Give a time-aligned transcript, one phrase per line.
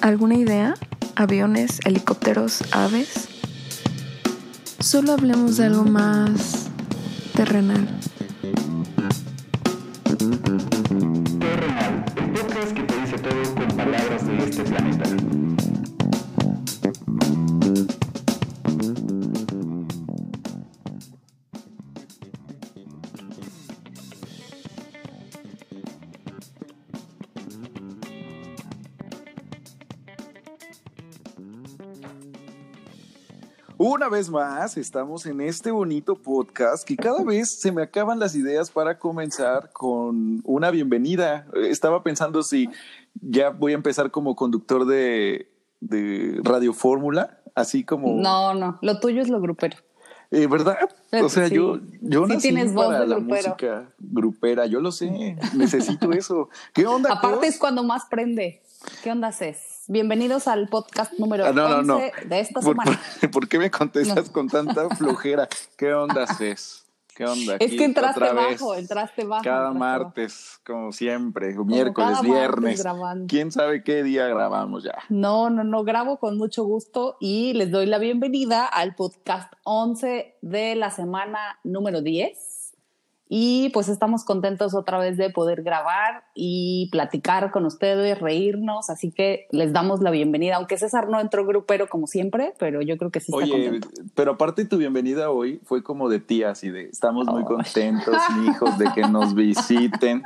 [0.00, 0.74] ¿Alguna idea?
[1.16, 3.28] ¿Aviones, helicópteros, aves?
[4.78, 6.68] Solo hablemos de algo más
[7.34, 7.88] terrenal.
[11.40, 15.47] Terrenal, el podcast que te dice todo con palabras de este planeta.
[33.98, 38.36] Una vez más, estamos en este bonito podcast que cada vez se me acaban las
[38.36, 41.48] ideas para comenzar con una bienvenida.
[41.64, 42.68] Estaba pensando si
[43.20, 48.14] ya voy a empezar como conductor de, de Radio Fórmula, así como...
[48.22, 49.76] No, no, lo tuyo es lo grupero.
[50.30, 50.78] Eh, ¿Verdad?
[51.20, 51.56] O sea, Sí.
[51.56, 53.48] yo, yo Sí nací tienes voz para de la grupero.
[53.48, 56.50] música grupera, yo lo sé, necesito eso.
[56.72, 57.12] ¿Qué onda?
[57.14, 58.62] Aparte es cuando más prende.
[59.02, 59.77] ¿Qué onda haces?
[59.90, 62.28] Bienvenidos al podcast número Ah, no, no, 11 no.
[62.28, 63.00] de esta ¿Por, semana.
[63.22, 65.48] por- por qué me contestas con tanta flojera?
[65.78, 66.84] ¿Qué onda, Cés?
[67.16, 67.54] ¿Qué onda?
[67.58, 68.60] Es aquí que entraste otra vez?
[68.60, 69.42] bajo, entraste bajo.
[69.42, 72.84] Cada entraste martes, como siempre, miércoles, Cada viernes.
[73.28, 74.94] ¿Quién sabe qué día grabamos ya?
[75.08, 80.36] No, no, no, grabo con mucho gusto y les doy la bienvenida al podcast 11
[80.42, 82.47] de la semana número 10.
[83.30, 89.10] Y pues estamos contentos otra vez de poder grabar y platicar con ustedes, reírnos, así
[89.10, 93.10] que les damos la bienvenida, aunque César no entró grupero como siempre, pero yo creo
[93.10, 93.88] que sí está Oye, contento.
[94.14, 98.78] pero aparte tu bienvenida hoy fue como de tías y de estamos muy contentos, hijos,
[98.78, 100.22] de que nos visiten.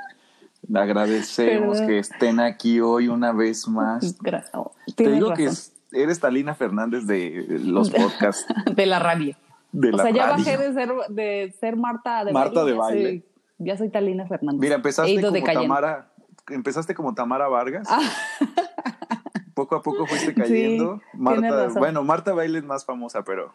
[0.73, 4.17] Agradecemos que estén aquí hoy una vez más.
[4.55, 5.48] Oh, Te digo que razón.
[5.48, 9.34] es- eres Talina Fernández de los podcasts de la radio.
[9.73, 10.45] De o la sea, ya radio.
[10.45, 13.03] bajé de ser, de ser Marta de Marta de ya baile.
[13.09, 13.25] soy-
[13.59, 14.61] ya soy Talina Fernández.
[14.61, 15.62] Mira, empezaste como decayendo.
[15.62, 16.12] Tamara,
[16.51, 17.87] empezaste como Tamara Vargas.
[17.91, 18.01] Ah.
[19.55, 21.01] Poco a poco fuiste cayendo.
[21.12, 23.53] Marta, bueno, Marta Baile es más famosa, pero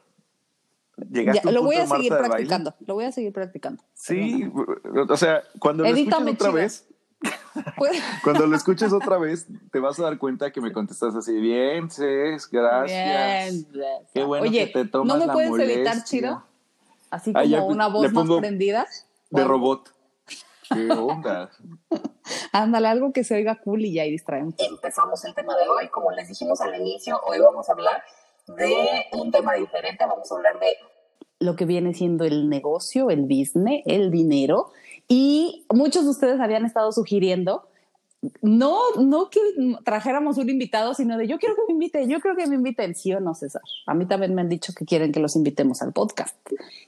[1.12, 2.74] llegaste Ya, a un lo voy a seguir Marta practicando.
[2.86, 3.84] Lo voy a seguir practicando.
[3.94, 4.50] Sí,
[5.10, 6.54] o sea, cuando lo Edítame otra chido.
[6.54, 6.88] vez,
[8.24, 11.90] cuando lo escuches otra vez, te vas a dar cuenta que me contestas así, bien,
[11.90, 13.72] Cés, gracias.
[13.72, 13.98] Bien.
[14.14, 16.44] Qué bueno Oye, que te tomas ¿no me la puedes editar chido?
[17.10, 18.86] Así como ya, una voz más prendida.
[19.30, 19.94] De robot.
[20.74, 21.50] ¿Qué onda?
[22.52, 24.56] Ándale, algo que se oiga cool y ya y distraemos.
[24.58, 25.88] empezamos el tema de hoy.
[25.90, 28.04] Como les dijimos al inicio, hoy vamos a hablar
[28.48, 30.06] de un tema diferente.
[30.06, 30.76] Vamos a hablar de
[31.40, 34.72] Lo que viene siendo el negocio, el business, el dinero.
[35.08, 37.68] Y muchos de ustedes habían estado sugiriendo
[38.42, 39.40] no, no que
[39.86, 42.96] trajéramos un invitado, sino de yo quiero que me inviten, yo quiero que me inviten,
[42.96, 43.62] sí o no, César.
[43.86, 46.36] A mí también me han dicho que quieren que los invitemos al podcast.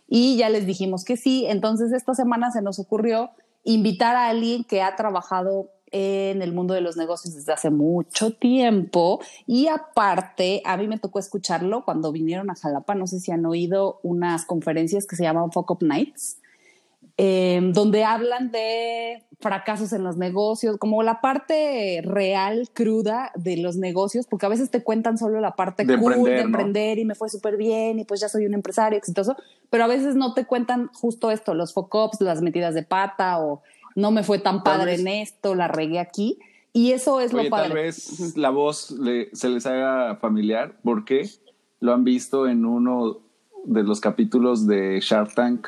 [0.08, 1.46] Y ya les dijimos que sí.
[1.48, 3.30] Entonces, esta semana se nos ocurrió
[3.64, 8.32] invitar a alguien que ha trabajado en el mundo de los negocios desde hace mucho
[8.32, 13.32] tiempo y aparte a mí me tocó escucharlo cuando vinieron a Jalapa, no sé si
[13.32, 16.38] han oído unas conferencias que se llaman Fuck Up Nights,
[17.22, 23.76] eh, donde hablan de fracasos en los negocios, como la parte real, cruda de los
[23.76, 26.46] negocios, porque a veces te cuentan solo la parte De cool emprender, de ¿no?
[26.48, 29.36] emprender y me fue súper bien y pues ya soy un empresario exitoso,
[29.70, 33.40] pero a veces no te cuentan justo esto, los fuck ups, las metidas de pata
[33.40, 33.62] o
[33.96, 36.40] no me fue tan padre vez- en esto, la regué aquí.
[36.72, 37.68] Y eso es Oye, lo padre.
[37.70, 41.28] tal vez la voz le- se les haga familiar porque
[41.82, 43.20] lo han visto en uno
[43.66, 45.68] de los capítulos de Shark Tank.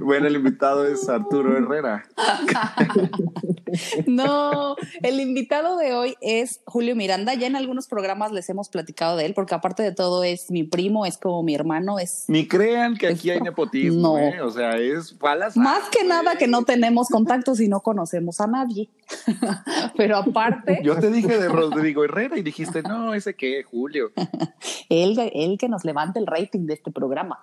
[0.00, 2.04] bueno, el invitado es Arturo Herrera.
[4.06, 7.34] No, el invitado de hoy es Julio Miranda.
[7.34, 10.64] Ya en algunos programas les hemos platicado de él, porque aparte de todo es mi
[10.64, 14.18] primo, es como mi hermano, es Ni crean que aquí hay nepotismo, no.
[14.18, 14.40] ¿eh?
[14.42, 15.56] O sea, es palas.
[15.56, 18.88] más que nada que no tenemos contactos y no conocemos a nadie.
[19.96, 24.12] Pero aparte, Yo te dije de Rodrigo Herrera y dijiste, no, ese qué, Julio.
[24.88, 27.40] él, él que nos levante el rating de este programa.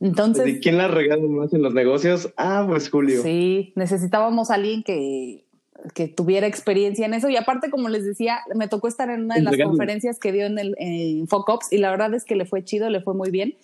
[0.00, 2.32] Entonces, ¿De quién la ha regado más en los negocios?
[2.36, 3.22] Ah, pues Julio.
[3.22, 5.46] Sí, necesitábamos a alguien que,
[5.94, 7.28] que tuviera experiencia en eso.
[7.30, 10.46] Y aparte, como les decía, me tocó estar en una de las conferencias que dio
[10.46, 13.30] en el en Focops y la verdad es que le fue chido, le fue muy
[13.30, 13.54] bien.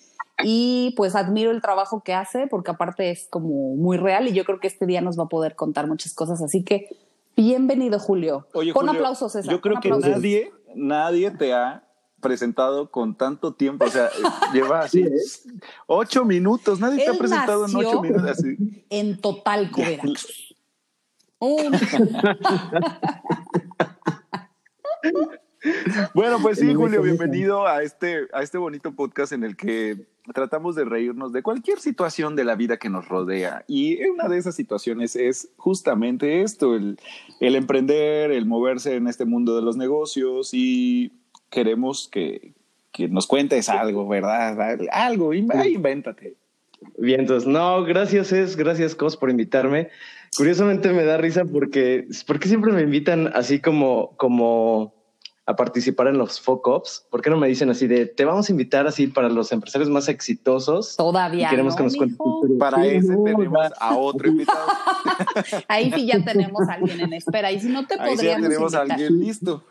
[0.43, 4.45] Y pues admiro el trabajo que hace porque aparte es como muy real y yo
[4.45, 6.41] creo que este día nos va a poder contar muchas cosas.
[6.41, 6.87] Así que
[7.37, 8.47] bienvenido, Julio.
[8.53, 9.51] Oye, con Julio, aplausos, César.
[9.51, 10.09] Yo creo que aplausos.
[10.09, 11.83] nadie, nadie te ha
[12.23, 13.85] presentado con tanto tiempo.
[13.85, 14.09] O sea,
[14.51, 15.05] lleva así
[15.85, 16.79] ocho minutos.
[16.79, 18.31] Nadie te Él ha presentado en ocho minutos.
[18.31, 18.57] Así.
[18.89, 20.55] En total, Veracruz.
[21.37, 21.73] Un-
[26.13, 30.75] Bueno, pues sí, Julio, bienvenido a este, a este bonito podcast en el que tratamos
[30.75, 33.63] de reírnos de cualquier situación de la vida que nos rodea.
[33.67, 36.99] Y una de esas situaciones es justamente esto, el,
[37.39, 41.13] el emprender, el moverse en este mundo de los negocios y
[41.53, 42.53] queremos que,
[42.91, 44.79] que nos cuentes algo, ¿verdad?
[44.91, 46.35] Algo, invéntate.
[46.97, 49.89] Bien, entonces, no, gracias, es, gracias, Cos, por invitarme.
[50.35, 54.95] Curiosamente me da risa porque, porque siempre me invitan así como, como
[55.45, 57.05] a participar en los FOCOPs.
[57.11, 59.89] ¿Por qué no me dicen así de, te vamos a invitar así para los empresarios
[59.89, 60.95] más exitosos?
[60.95, 62.17] Todavía Y queremos no, que nos cuentes.
[62.57, 64.67] Para Sí, ese no, tenemos a otro invitado.
[65.67, 67.51] Ahí sí ya tenemos a alguien en espera.
[67.51, 68.99] Y si no te Ahí sí ya podríamos tenemos a invitar.
[68.99, 69.63] alguien listo.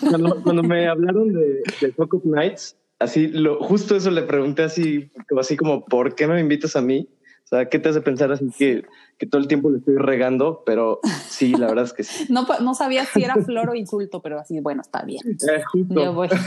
[0.00, 1.94] Cuando, cuando me hablaron de, de
[2.24, 6.80] Nights, así, lo, justo eso le pregunté así, así como, ¿por qué me invitas a
[6.80, 7.08] mí?
[7.44, 8.84] O sea, ¿qué te hace pensar así que,
[9.18, 10.64] que todo el tiempo le estoy regando?
[10.66, 12.26] Pero sí, la verdad es que sí.
[12.28, 15.22] No, sabía si era flor o insulto, pero así, bueno, está bien.
[15.24, 15.94] Eh, justo.
[15.94, 16.28] Yo voy.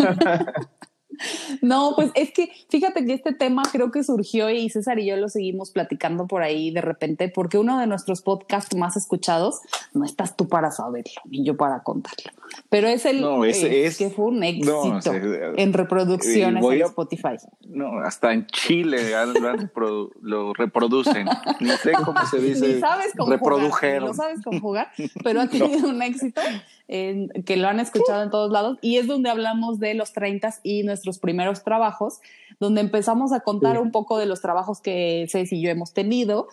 [1.62, 5.18] No, pues es que fíjate que este tema creo que surgió y César y yo
[5.18, 9.60] lo seguimos platicando por ahí de repente, porque uno de nuestros podcasts más escuchados,
[9.94, 12.32] no estás tú para saberlo, ni yo para contarlo,
[12.70, 15.00] pero es el No, ese eh, es- que fue un éxito no,
[15.58, 17.36] en reproducciones en a- Spotify.
[17.68, 18.98] No, hasta en Chile
[19.76, 21.28] lo, lo reproducen.
[21.60, 22.68] Ni sé cómo se dice.
[22.76, 24.02] Ni sabes conjugar, reprodujeron.
[24.04, 24.90] ni lo sabes conjugar,
[25.24, 26.42] pero ha tenido un éxito
[26.88, 30.54] en- que lo han escuchado en todos lados y es donde hablamos de los 30
[30.64, 32.20] y nuestros primeros trabajos,
[32.60, 33.82] donde empezamos a contar Sí.
[33.82, 36.48] un poco de los trabajos que Cés y yo hemos tenido.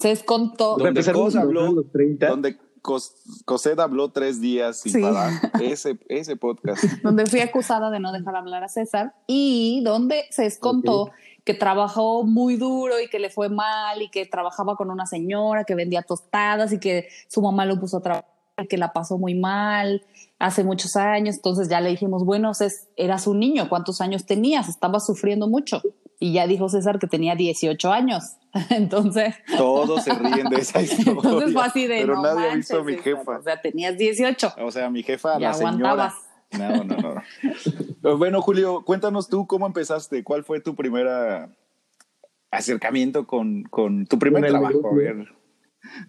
[0.00, 2.28] Cés contó, Donde Cos habló- los 30.
[2.28, 3.14] Donde Cos-
[3.46, 5.00] Cosette habló tres días sin Sí.
[5.00, 5.30] parar.
[5.62, 6.82] Ese, ese podcast.
[7.02, 11.10] donde fui acusada de no dejar hablar a César y donde Cés contó
[11.44, 15.64] que trabajó muy duro y que le fue mal y que trabajaba con una señora
[15.64, 18.28] que vendía tostadas y que su mamá lo puso a trabajar,
[18.68, 20.04] que la pasó muy mal
[20.38, 21.36] hace muchos años.
[21.36, 24.68] Entonces ya le dijimos, bueno, Cés, eras un niño, ¿cuántos años tenías?
[24.68, 25.82] Estabas sufriendo mucho.
[26.20, 28.36] Y ya dijo César que tenía 18 años.
[28.70, 31.12] Entonces, Todos se ríen de esa historia.
[31.12, 33.04] entonces fue así de Pero no nadie ha manches, visto a mi César".
[33.18, 33.38] jefa.
[33.38, 34.54] O sea, tenías 18.
[34.62, 35.72] O sea, mi jefa, Ya la señora.
[35.90, 36.14] aguantabas.
[36.56, 37.14] No, no, no.
[38.00, 40.22] Pero Bueno, Julio, cuéntanos tú cómo empezaste.
[40.22, 41.48] ¿Cuál fue tu primera
[42.52, 44.88] acercamiento con, con tu primer trabajo?
[44.92, 45.26] A ver,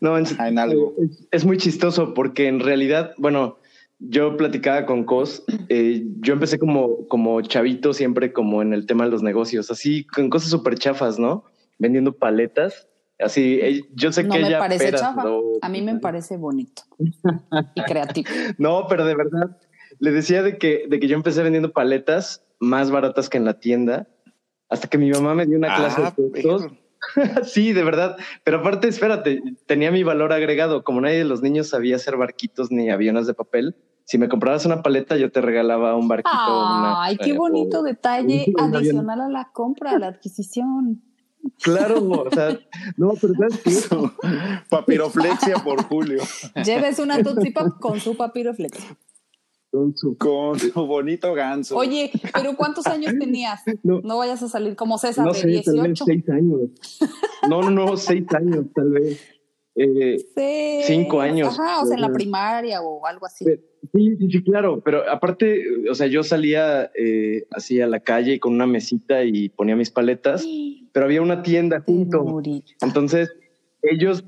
[0.02, 0.94] No, en, en algo.
[1.00, 3.58] Es, es muy chistoso porque en realidad, bueno,
[4.00, 9.06] yo platicaba con Cos, eh, yo empecé como, como chavito siempre como en el tema
[9.06, 11.46] de los negocios, así con cosas súper chafas, ¿no?
[11.80, 12.88] Vendiendo paletas.
[13.20, 15.24] Así, eh, yo sé No que me ella parece peras, chafa.
[15.62, 16.84] A mí me parece bonito
[17.76, 18.30] y creativo.
[18.58, 19.58] No, pero de verdad,
[20.00, 23.60] le decía de que, de que yo empecé vendiendo paletas más baratas que en la
[23.60, 24.08] tienda,
[24.70, 26.74] hasta que mi mamá me dio una clase Ah, de costos.
[27.44, 28.18] sí, de verdad.
[28.44, 30.84] Pero aparte, espérate, tenía mi valor agregado.
[30.84, 34.66] Como nadie de los niños sabía hacer barquitos ni aviones de papel, si me comprabas
[34.66, 36.30] una paleta, yo te regalaba un barquito.
[36.36, 41.02] una- Ay, qué eh, bonito o- detalle adicional a la compra, a la adquisición.
[41.62, 42.58] Claro, o sea,
[42.98, 43.34] no, pero.
[44.70, 46.22] Papiroflexia por Julio.
[46.66, 48.78] Lleves una Tootsie Pop con su papiroflex.
[49.76, 51.76] Con su- Con su bonito ganso.
[51.76, 53.62] Oye, pero ¿cuántos años tenías?
[53.84, 54.00] No.
[54.02, 56.06] No vayas a salir como César No de sé, tal vez 18.
[56.06, 56.60] seis años.
[57.50, 59.20] No, no, no, seis años, tal vez.
[59.76, 60.80] Eh, Sí.
[60.86, 61.60] Cinco años.
[61.60, 63.44] Ajá, o sea, en la primaria o algo así.
[63.94, 68.40] Sí, sí, sí, claro, pero aparte, o sea, yo salía eh, así a la calle
[68.40, 70.46] con una mesita y ponía mis paletas,
[70.94, 72.42] pero había una tienda junto.
[72.82, 73.34] Entonces,
[73.82, 74.24] ellos,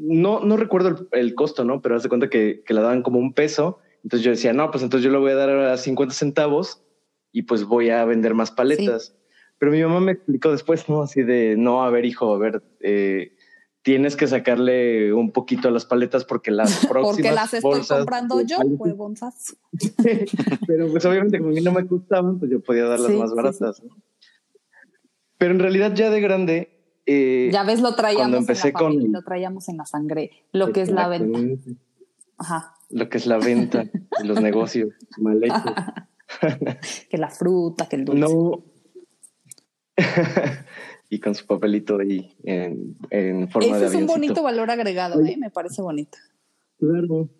[0.00, 1.80] no, no recuerdo el, el costo, ¿no?
[1.80, 3.78] Pero hace cuenta que, que la daban como un peso.
[4.04, 6.82] Entonces yo decía, no, pues entonces yo le voy a dar a 50 centavos
[7.32, 9.14] y pues voy a vender más paletas.
[9.58, 11.02] Pero mi mamá me explicó después, ¿no?
[11.02, 13.32] Así de, no, a ver, hijo, a ver, eh,
[13.82, 17.98] tienes que sacarle un poquito a las paletas porque las próximas Porque las estoy bolsas
[17.98, 19.56] comprando yo, huevonzazo.
[20.66, 23.18] pero pues obviamente como a mí no me gustaban, pues yo podía dar las Sí,
[23.18, 23.82] más sí, baratas.
[23.82, 23.96] ¿no?
[25.38, 27.00] Pero en realidad ya de grande...
[27.06, 29.86] eh, Ya ves, lo traíamos cuando en empecé la familia, con- lo traíamos en la
[29.86, 31.38] sangre, lo que es la venta.
[32.38, 32.74] Ajá.
[32.90, 33.84] Lo que es la venta
[34.22, 35.74] y los negocios mal hechos.
[37.08, 38.20] Que la fruta, que el dulce.
[38.20, 38.62] No.
[41.08, 45.24] y con su papelito ahí en, en forma Ese de es un bonito valor agregado.
[45.24, 45.38] ¿eh?
[45.38, 46.18] Me parece bonito.
[46.78, 47.30] Claro.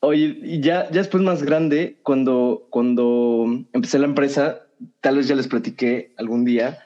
[0.00, 4.68] Oye, y ya, ya después más grande, cuando, cuando empecé la empresa,
[5.00, 6.78] tal vez ya les platiqué algún día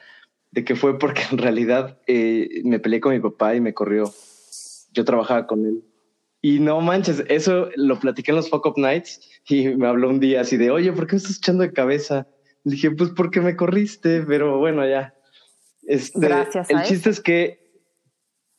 [0.51, 4.11] de que fue porque en realidad eh, me peleé con mi papá y me corrió.
[4.93, 5.83] Yo trabajaba con él.
[6.45, 10.19] Y no manches, eso lo platiqué en los Fuck Up Nights y me habló un
[10.19, 12.27] día así de, oye, ¿por qué me estás echando de cabeza?
[12.65, 15.13] Le dije, pues porque me corriste, pero bueno, ya.
[15.83, 17.71] Este, Gracias a El chiste es que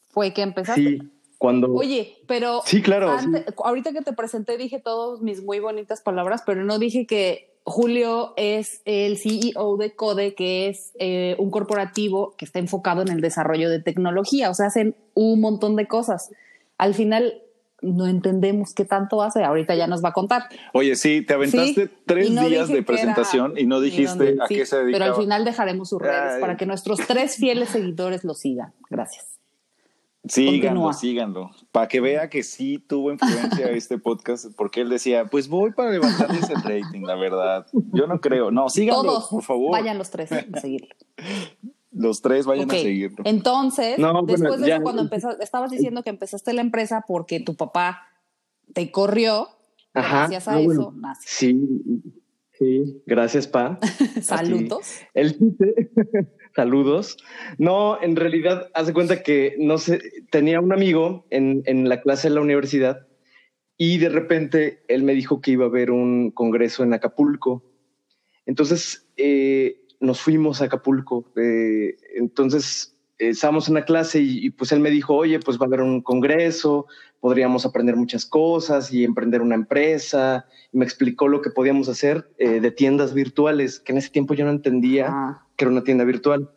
[0.08, 0.80] Fue que empezaste.
[0.80, 0.98] Sí,
[1.36, 1.74] cuando...
[1.74, 6.42] Oye, pero Sí, claro, antes- ahorita que te presenté dije todas mis muy bonitas palabras,
[6.46, 12.34] pero no dije que Julio es el CEO de Code, que es eh, un corporativo
[12.38, 14.48] que está enfocado en el desarrollo de tecnología.
[14.48, 16.30] O sea, hacen un montón de cosas.
[16.78, 17.42] Al final
[17.92, 19.44] no entendemos qué tanto hace.
[19.44, 20.44] Ahorita ya nos va a contar.
[20.72, 24.46] Oye, sí, te aventaste Sí, tres no días de era- presentación y no dijiste a
[24.48, 25.04] sí, qué se dedicaba.
[25.04, 26.40] Pero al final dejaremos sus redes Ay.
[26.40, 28.72] para que nuestros tres fieles seguidores lo sigan.
[28.90, 29.26] Gracias.
[30.26, 30.92] Síganlo, Continúa.
[30.94, 31.50] síganlo.
[31.70, 35.90] Para que vea que sí tuvo influencia este podcast, porque él decía, pues voy para
[35.90, 37.66] levantarles el rating, la verdad.
[37.92, 38.50] Yo no creo.
[38.50, 39.72] No, síganlo, Todos, por favor.
[39.72, 40.88] vayan los tres a seguirlo.
[41.94, 43.22] Los tres vayan a seguirlo.
[43.24, 47.04] Entonces, No, bueno, después de ya- eso, cuando empezaste, estabas diciendo que empezaste la empresa
[47.06, 48.02] porque tu papá
[48.72, 49.48] te corrió,
[49.94, 50.18] Ajá.
[50.20, 50.92] gracias a Ah, eso bueno.
[50.96, 51.22] nace.
[51.24, 51.60] Sí,
[52.58, 53.78] sí, gracias, Pa.
[54.22, 54.86] Saludos.
[55.14, 55.90] El chiste,
[56.56, 57.16] saludos.
[57.58, 62.00] No, en realidad, haz de cuenta que no sé, tenía un amigo en, en la
[62.00, 63.06] clase de la universidad
[63.76, 67.62] y de repente él me dijo que iba a haber un congreso en Acapulco.
[68.46, 71.24] Entonces eh, nos fuimos a Acapulco.
[71.36, 75.58] Eh, entonces eh, estábamos en la clase y, y, pues él me dijo, oye, pues
[75.58, 76.86] va a haber un congreso,
[77.20, 80.46] podríamos aprender muchas cosas y emprender una empresa.
[80.72, 84.34] Y me explicó lo que podíamos hacer eh, de tiendas virtuales, que en ese tiempo
[84.34, 86.50] yo no entendía Ah, que era una tienda virtual.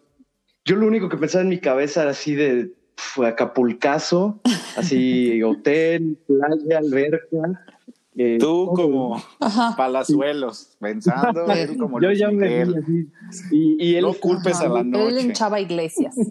[0.65, 4.41] Yo lo único que pensaba en mi cabeza era así de pf, Acapulcazo,
[4.75, 7.76] así hotel, playa, alberca.
[8.17, 9.75] Eh, Tú como Ajá.
[9.77, 12.83] palazuelos, pensando él como Yo Luis ya me Miguel.
[12.87, 13.45] vi así.
[13.51, 15.19] Y, y él, No culpes a la Él noche.
[15.21, 16.15] en Chava Iglesias.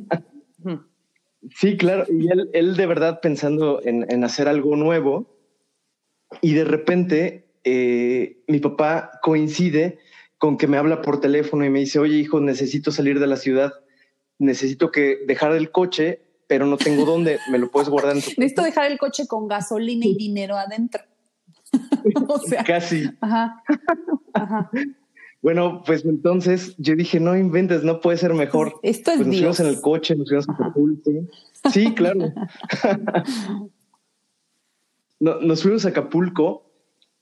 [1.54, 2.04] Sí, claro.
[2.08, 5.38] Y él, él de verdad pensando en, en hacer algo nuevo.
[6.40, 9.98] Y de repente eh, mi papá coincide
[10.38, 13.36] con que me habla por teléfono y me dice, oye hijo, necesito salir de la
[13.36, 13.72] ciudad.
[14.38, 17.38] Necesito que dejar el coche, pero no tengo dónde.
[17.50, 21.02] ¿Me lo puedes guardar en tu Necesito dejar el coche con gasolina y dinero adentro.
[22.28, 23.11] o sea, Casi.
[23.20, 23.62] ajá.
[24.35, 24.70] Ajá.
[25.42, 28.75] Bueno, pues entonces yo dije, no inventes, no puede ser mejor.
[28.82, 31.11] Esto es Pues nos fuimos en el coche, nos fuimos a Acapulco.
[31.73, 32.32] Sí, claro.
[35.18, 36.62] No- nos fuimos a Acapulco.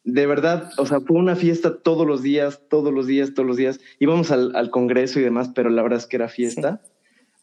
[0.03, 3.57] De verdad, o sea, fue una fiesta todos los días, todos los días, todos los
[3.57, 3.81] días.
[3.99, 6.83] Íbamos al, al congreso y demás, pero la verdad es que era fiesta.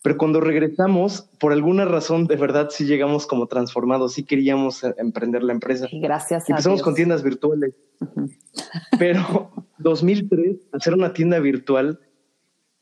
[0.03, 4.95] Pero cuando regresamos, por alguna razón, de verdad sí llegamos como transformados, sí queríamos eh,
[4.97, 5.87] emprender la empresa.
[5.91, 6.83] Y Gracias a Empezamos Dios.
[6.83, 7.75] con tiendas virtuales.
[8.99, 11.99] Pero 2003, hacer una tienda virtual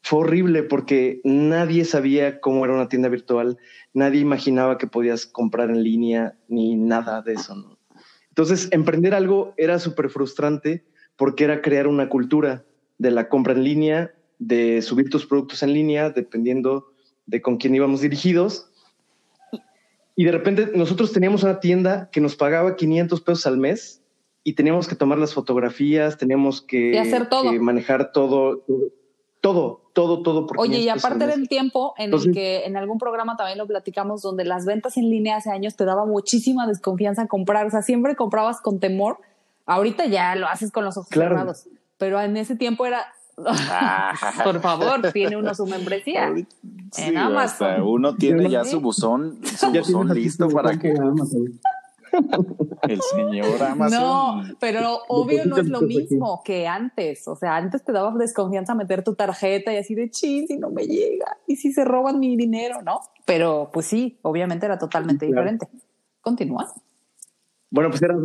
[0.01, 3.57] fue horrible porque nadie sabía cómo era una tienda virtual,
[3.93, 7.53] nadie imaginaba que podías comprar en línea ni nada de eso.
[7.55, 7.77] ¿no?
[8.29, 10.85] Entonces, emprender algo era súper frustrante
[11.17, 12.63] porque era crear una cultura
[12.97, 16.88] de la compra en línea, de subir tus productos en línea, dependiendo
[17.29, 18.69] de con quién íbamos dirigidos.
[20.15, 24.01] Y de repente nosotros teníamos una tienda que nos pagaba 500 pesos al mes
[24.43, 27.51] y teníamos que tomar las fotografías, teníamos que, hacer todo.
[27.51, 28.65] que manejar todo,
[29.39, 30.45] todo, todo, todo.
[30.47, 33.57] por Oye, 500 y aparte del tiempo en Entonces- el que en algún programa también
[33.59, 37.69] lo platicamos, donde las ventas en línea hace años te daba muchísima desconfianza comprar, o
[37.69, 39.19] sea, siempre comprabas con temor.
[39.65, 41.35] Ahorita ya lo haces con los ojos Claro.
[41.35, 41.67] cerrados,
[41.97, 43.05] pero en ese tiempo era,
[44.43, 46.33] por favor, tiene uno su membresía.
[46.97, 47.67] En Amazon.
[47.67, 50.93] hasta uno tiene ya su buzón, su Ya buzón listo para que
[52.87, 53.99] el señor Amazon.
[53.99, 57.27] No, pero obvio no es lo mismo que antes.
[57.27, 60.69] O sea, antes te daba desconfianza meter tu tarjeta y así de chis si no
[60.71, 63.01] me llega y si se roban mi dinero, ¿no?
[63.25, 65.51] Pero pues sí, obviamente era totalmente Sí, claro.
[65.51, 65.67] diferente.
[66.21, 66.73] Continúa.
[67.69, 68.15] Bueno, pues era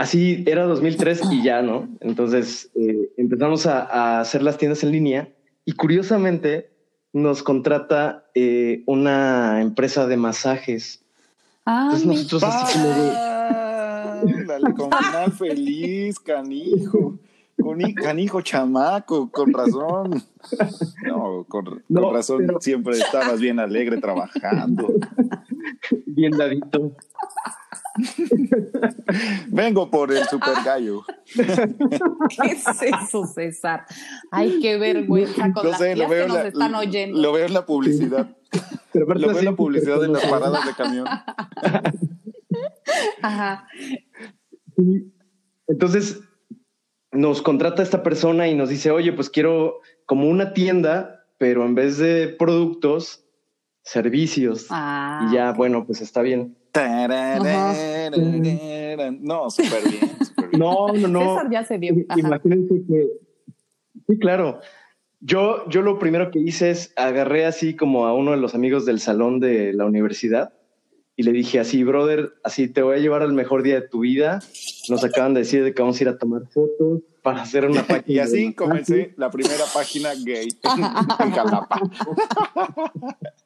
[0.00, 1.88] así, era 2003 y ya, ¿no?
[2.00, 5.28] Entonces eh, empezamos a, a hacer las tiendas en línea
[5.64, 6.70] y curiosamente
[7.12, 11.02] nos contrata eh, una empresa de masajes.
[11.66, 17.18] Ah, Entonces nosotros así como de, Ah, Dale, con final feliz, canijo.
[17.60, 20.22] Con canijo chamaco, con razón.
[21.06, 24.94] No, con, con No, razón pero- siempre estabas bien alegre trabajando.
[26.06, 26.92] bien dadito.
[29.48, 31.02] Vengo por el super gallo.
[31.34, 33.84] ¿Qué es eso, César?
[34.30, 36.74] Ay, qué vergüenza con No las sé, lo tías veo, que en nos la, están
[36.74, 37.20] oyendo.
[37.20, 38.36] lo veo en la publicidad.
[38.92, 41.06] Pero Lo veo en la publicidad en las paradas de camión.
[43.22, 43.66] Ajá.
[45.66, 46.20] Entonces
[47.12, 51.74] nos contrata esta persona y nos dice, oye, pues quiero como una tienda, pero en
[51.74, 53.24] vez de productos,
[53.82, 54.66] servicios.
[54.70, 56.56] Ah, y ya, bueno, pues está bien.
[59.20, 60.60] No, súper bien, súper bien.
[60.60, 61.20] No, no, no.
[61.20, 61.94] César ya se vio.
[61.94, 62.18] I- Ajá.
[62.20, 63.06] Imagínense que,
[64.08, 64.60] sí, claro.
[65.20, 68.86] Yo, yo lo primero que hice es agarré así como a uno de los amigos
[68.86, 70.54] del salón de la universidad
[71.14, 74.00] y le dije así, brother, así te voy a llevar al mejor día de tu
[74.00, 74.38] vida.
[74.88, 77.82] Nos acaban de decir de que vamos a ir a tomar fotos para hacer una
[77.86, 78.04] página.
[78.06, 80.48] Y así comencé la primera página gay
[81.18, 81.80] en Jalapa.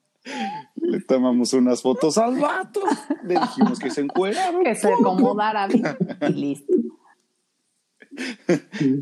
[0.77, 2.81] Le tomamos unas fotos al vato.
[3.25, 4.63] Le dijimos que se encueraron.
[4.65, 5.85] Que se acomodara bien
[6.29, 6.73] y listo.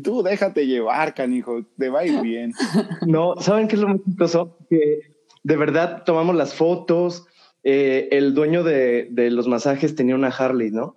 [0.03, 1.63] Tú déjate llevar, canijo.
[1.77, 2.53] Te va a ir bien.
[3.05, 4.57] No, ¿saben qué es lo más chistoso?
[4.69, 5.01] Que
[5.43, 7.25] de verdad tomamos las fotos.
[7.63, 10.95] eh, el dueño de, de los masajes tenía una Harley, ¿no?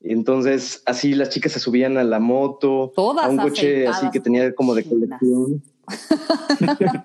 [0.00, 4.10] Y entonces así las chicas se subían a la moto, Todas a un coche así
[4.10, 5.62] que tenía como de colección.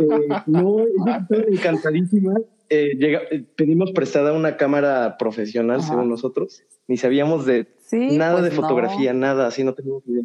[0.00, 0.76] Eh, no,
[1.48, 2.40] encantadísimas.
[2.70, 5.88] Eh, llega- eh, pedimos prestada una cámara profesional, Ajá.
[5.88, 6.62] según nosotros.
[6.86, 9.20] Ni sabíamos de Sí, nada pues de fotografía, no.
[9.20, 10.24] nada, así no teníamos idea.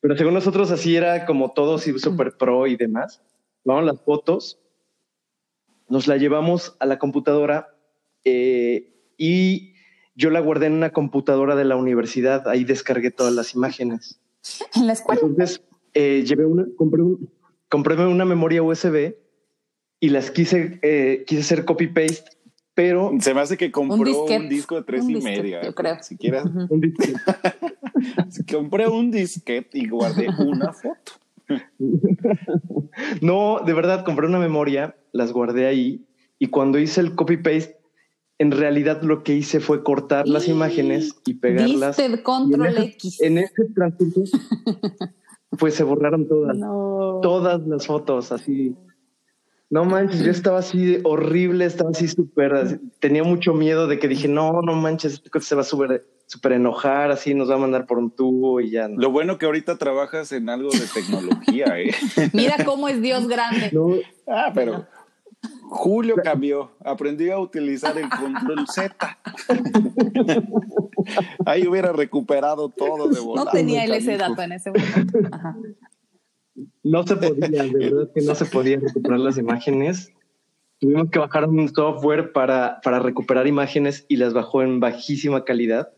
[0.00, 3.22] Pero según nosotros así era como todo super pro y demás.
[3.64, 4.58] Tomamos las fotos,
[5.88, 7.68] nos la llevamos a la computadora
[8.24, 9.74] eh, y
[10.16, 12.48] yo la guardé en una computadora de la universidad.
[12.48, 14.18] Ahí descargué todas las imágenes.
[14.74, 15.20] En la escuela.
[15.22, 15.62] Entonces
[15.94, 17.28] eh, llevé una, compré, un,
[17.68, 19.14] compré una memoria USB
[20.00, 22.24] y las quise, eh, quise hacer copy paste,
[22.74, 24.48] pero Se me hace que compró un, disquete.
[24.48, 25.62] disco de tres Un y disquete, media.
[25.62, 25.96] yo creo.
[26.02, 27.02] Si quieres, un disco.
[28.50, 31.12] compré un disquete y guardé una foto.
[33.20, 36.04] No, de verdad, compré una memoria, las guardé ahí
[36.38, 37.76] y cuando hice el copy paste,
[38.38, 41.96] en realidad lo que hice fue cortar las imágenes y pegarlas.
[41.96, 43.20] Diste Y control en ese- X.
[43.22, 44.38] En ese transcurso,
[45.58, 47.20] pues se borraron todas, No.
[47.22, 48.74] todas las fotos, así.
[49.70, 54.06] No manches, yo estaba así de horrible, estaba así súper, tenía mucho miedo de que
[54.06, 57.58] dije, no, no manches, este se va a súper súper enojar, así nos va a
[57.58, 58.88] mandar por un tubo y ya.
[58.88, 61.90] No, Lo bueno que ahorita trabajas en algo de tecnología, ¿eh?
[62.34, 63.70] Mira cómo es Dios grande.
[63.72, 63.88] No,
[64.26, 64.86] Ah, pero
[65.74, 68.94] Julio cambió, aprendió a utilizar el control Z.
[71.46, 73.50] Ahí hubiera recuperado todo de No volada.
[73.52, 75.18] tenía él ese dato en ese momento.
[75.32, 75.56] Ajá.
[76.82, 80.12] No se podía, de verdad que no se podía recuperar las imágenes.
[80.78, 85.90] Tuvimos que bajar un software para, para recuperar imágenes y las bajó en bajísima calidad.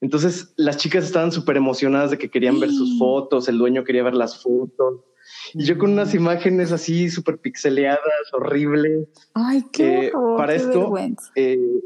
[0.00, 4.02] Entonces las chicas estaban súper emocionadas de que querían ver sus fotos, el dueño quería
[4.02, 5.04] ver las fotos.
[5.52, 8.00] Y yo con unas imágenes así súper pixeleadas,
[8.32, 9.08] horribles.
[9.34, 11.32] Ay, qué Eh, horror, para qué esto, vergüenza.
[11.36, 11.80] eh,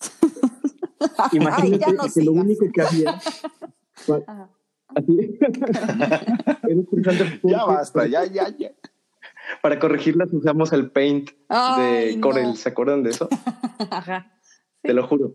[1.32, 3.10] imagínate no que lo único que había...
[4.26, 4.50] Ajá.
[4.88, 5.38] Así.
[7.42, 8.72] Ya basta, ya, ya, ya.
[9.62, 12.20] Para corregirlas usamos el Paint Ay, de no.
[12.22, 12.56] Corel.
[12.56, 13.28] ¿Se acuerdan de eso?
[13.90, 14.32] Ajá.
[14.82, 15.34] Te lo juro.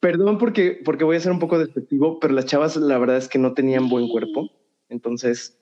[0.00, 3.28] Perdón porque, porque voy a ser un poco despectivo, pero las chavas la verdad es
[3.28, 4.50] que no tenían buen cuerpo.
[4.88, 5.58] Entonces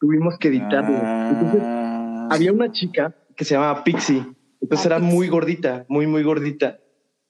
[0.00, 0.96] tuvimos que editarlo.
[0.96, 2.28] Entonces Ah.
[2.30, 4.22] había una chica que se llamaba Pixie.
[4.60, 5.14] Entonces era Pixie.
[5.14, 6.78] muy gordita, muy, muy gordita,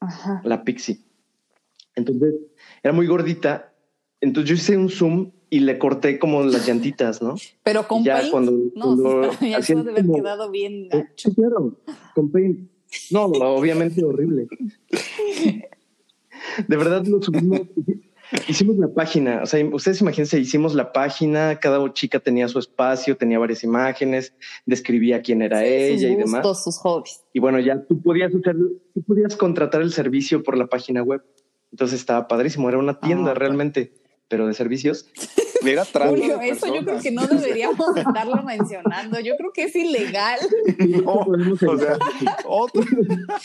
[0.00, 0.40] Ajá.
[0.44, 1.00] la Pixie.
[1.94, 2.34] Entonces
[2.82, 3.72] era muy gordita.
[4.20, 7.36] Entonces yo hice un zoom y le corté como las llantitas, ¿no?
[7.62, 10.88] Pero con Y ya paint, cuando- no, cuando sí, ya haber como- quedado bien Eh,
[10.92, 11.30] gacho.
[11.30, 11.78] Sí, claro,
[12.14, 12.70] con Paint.
[13.10, 14.46] No, obviamente horrible.
[16.68, 17.62] De verdad lo subimos.
[18.48, 23.16] Hicimos la página, o sea, ustedes imagínense, hicimos la página, cada chica tenía su espacio,
[23.16, 24.34] tenía varias imágenes,
[24.64, 26.64] describía quién era ella sus y demás.
[26.64, 27.24] sus hobbies.
[27.32, 28.56] Y bueno, ya tú podías usar,
[28.94, 31.22] tú podías contratar el servicio por la página web.
[31.70, 33.92] Entonces estaba padrísimo, era una tienda Ah, realmente,
[34.28, 35.06] pero de servicios.
[35.64, 39.18] Era Julio, eso yo creo que no deberíamos estarlo mencionando.
[39.18, 40.38] Yo creo que es ilegal.
[40.78, 41.98] No, Podemos o sea,
[42.44, 42.84] otro.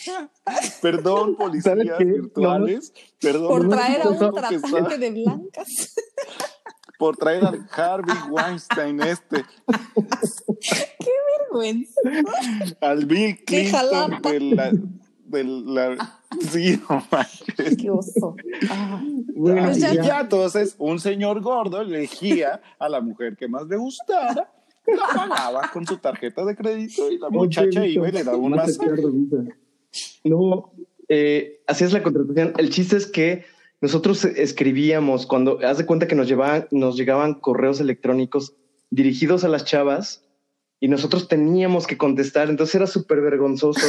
[0.82, 2.06] Perdón, policías ¿Sabes qué?
[2.06, 2.94] virtuales.
[3.20, 3.48] Perdón.
[3.48, 5.96] Por traer a un tratante de blancas.
[7.00, 9.44] Por traer al Harvey Weinstein este,
[11.50, 12.00] Vergüenza.
[12.82, 14.72] al Bill ¡Qué Clinton de la,
[15.26, 16.20] de la-
[16.52, 17.78] Sí, no manches.
[17.78, 18.36] Qué oso.
[18.70, 19.02] Ah.
[19.36, 23.78] Bueno, Pues ya- ya, entonces un señor gordo elegía a la mujer que más le
[23.78, 24.52] gustara,
[24.88, 28.52] la pagaba con su tarjeta de crédito y la muchacha iba y le daba un
[28.52, 28.90] masaje.
[30.24, 30.72] No,
[31.10, 32.54] eh, así es la contratación.
[32.58, 33.46] El chiste es que
[33.82, 38.54] nosotros escribíamos cuando haz de cuenta que nos llevaban, nos llegaban correos electrónicos
[38.90, 40.24] dirigidos a las chavas
[40.80, 42.50] y nosotros teníamos que contestar.
[42.50, 43.86] Entonces era súper vergonzoso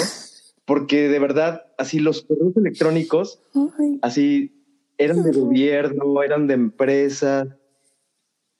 [0.65, 3.43] porque de verdad así los correos electrónicos
[4.01, 4.63] así
[4.99, 7.49] eran de gobierno, eran de empresas.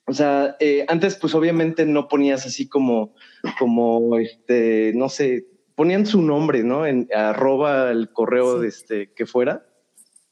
[0.05, 3.13] O sea, eh, antes pues obviamente no ponías así como,
[3.57, 6.85] como este, no sé, ponían su nombre, ¿no?
[6.85, 9.65] En arroba el correo de este que fuera.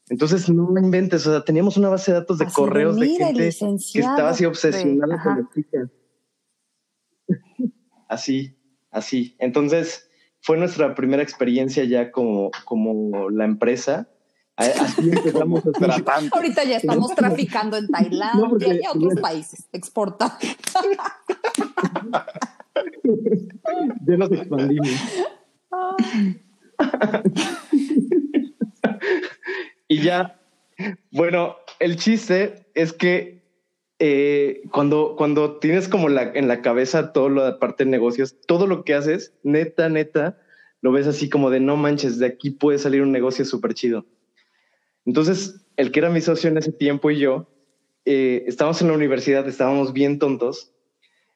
[0.08, 3.26] Entonces no inventes, o sea, teníamos una base de datos de Así correos de, mira,
[3.28, 3.48] gente
[3.92, 5.90] que estaba así obsesionada con las chicas.
[8.08, 8.58] así,
[8.90, 9.36] así.
[9.38, 10.10] Entonces,
[10.42, 14.08] fue nuestra primera experiencia ya como, como la empresa.
[14.56, 15.72] A- Así empezamos así.
[15.72, 16.30] Tratante.
[16.32, 20.34] Ahorita ya estamos traficando en Tailandia No, porque- y a otros países, exportando.
[24.06, 24.88] Ya nos expandimos.
[29.88, 30.40] y ya,
[31.12, 33.41] bueno, el chiste es que
[34.04, 38.34] eh, cuando, cuando tienes como la, en la cabeza todo lo de parte de negocios,
[38.48, 40.40] todo lo que haces, neta, neta,
[40.80, 44.04] lo ves así como de no manches, de aquí puede salir un negocio súper chido.
[45.06, 47.48] Entonces, el que era mi socio en ese tiempo y yo,
[48.04, 50.72] eh, estábamos en la universidad, estábamos bien tontos.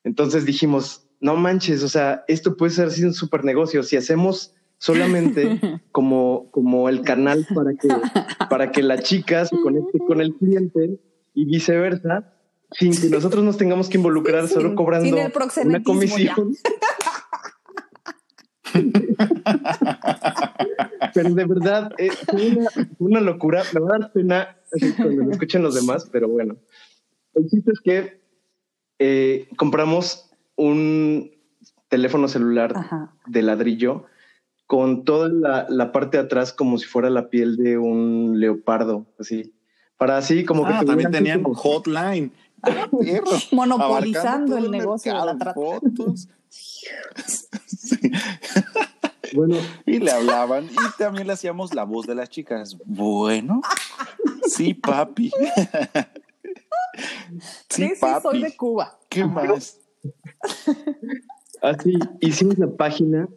[0.02, 3.84] Entonces dijimos, no manches, o sea, esto puede ser así un super negocio.
[3.84, 5.60] Si hacemos solamente
[5.92, 7.88] como, como el canal para que,
[8.50, 10.98] para que la chica se conecte con el cliente
[11.32, 12.32] y viceversa,
[12.72, 15.32] sin que nosotros nos tengamos que involucrar, Sí, solo sin- cobrando sin el
[15.66, 16.56] una comisión.
[21.14, 22.66] pero de verdad, eh, fue una,
[22.98, 23.62] una locura.
[23.72, 24.56] Me va a dar pena
[24.96, 26.56] cuando lo escuchen los demás, pero bueno.
[27.34, 28.20] El chiste es que
[28.98, 31.30] eh, compramos un
[31.88, 33.12] teléfono celular Ajá.
[33.26, 34.04] de ladrillo
[34.66, 39.06] con toda la, la parte de atrás como si fuera la piel de un leopardo,
[39.18, 39.52] así.
[39.96, 42.32] Para así como que Ah, tuviera también tenían como- hotline.
[42.82, 43.30] Ah, perro.
[43.52, 45.54] Monopolizando el negocio de la trata.
[45.54, 46.28] fotos.
[46.48, 47.98] Sí.
[49.34, 52.76] Bueno, Y le hablaban y también le hacíamos la voz de las chicas.
[52.84, 53.60] Bueno,
[54.46, 55.30] sí, papi.
[55.30, 55.46] Sí,
[57.68, 58.42] Sí, sí, soy papi.
[58.42, 58.98] de Cuba.
[59.08, 59.78] ¿Qué más?
[61.60, 63.28] Así, hicimos la página.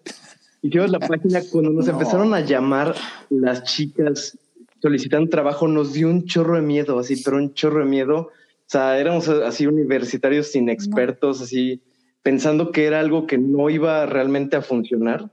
[0.61, 1.93] Hicimos la página cuando nos No.
[1.93, 2.95] empezaron a llamar
[3.29, 4.37] las chicas
[4.81, 8.29] solicitando trabajo, nos dio un chorro de miedo, así, pero un chorro de miedo.
[8.69, 11.81] O sea, éramos así universitarios inexpertos, así,
[12.21, 15.31] pensando que era algo que no iba realmente a funcionar,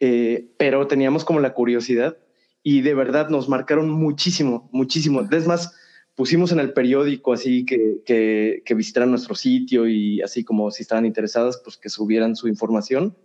[0.00, 2.18] eh, pero teníamos como la curiosidad
[2.62, 5.22] y de verdad nos marcaron muchísimo, muchísimo.
[5.30, 5.74] Es más,
[6.14, 10.82] pusimos en el periódico así que, que, que visitaran nuestro sitio y así como si
[10.82, 13.16] estaban interesadas, pues que subieran su información.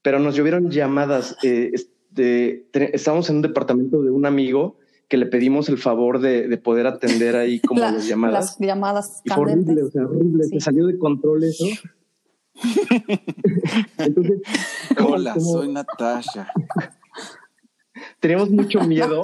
[0.00, 1.36] Pero nos llovieron llamadas.
[1.42, 1.72] eh,
[2.14, 6.58] te- estábamos en un departamento de un amigo que le pedimos el favor de, de
[6.58, 8.34] poder atender ahí como La- las llamadas.
[8.34, 10.44] Las llamadas Y fue horrible, o sea, horrible.
[10.44, 10.50] Sí.
[10.54, 11.64] Se salió de control eso.
[13.98, 14.40] Entonces,
[15.04, 16.48] Hola, como soy Natasha.
[18.20, 19.22] teníamos mucho miedo.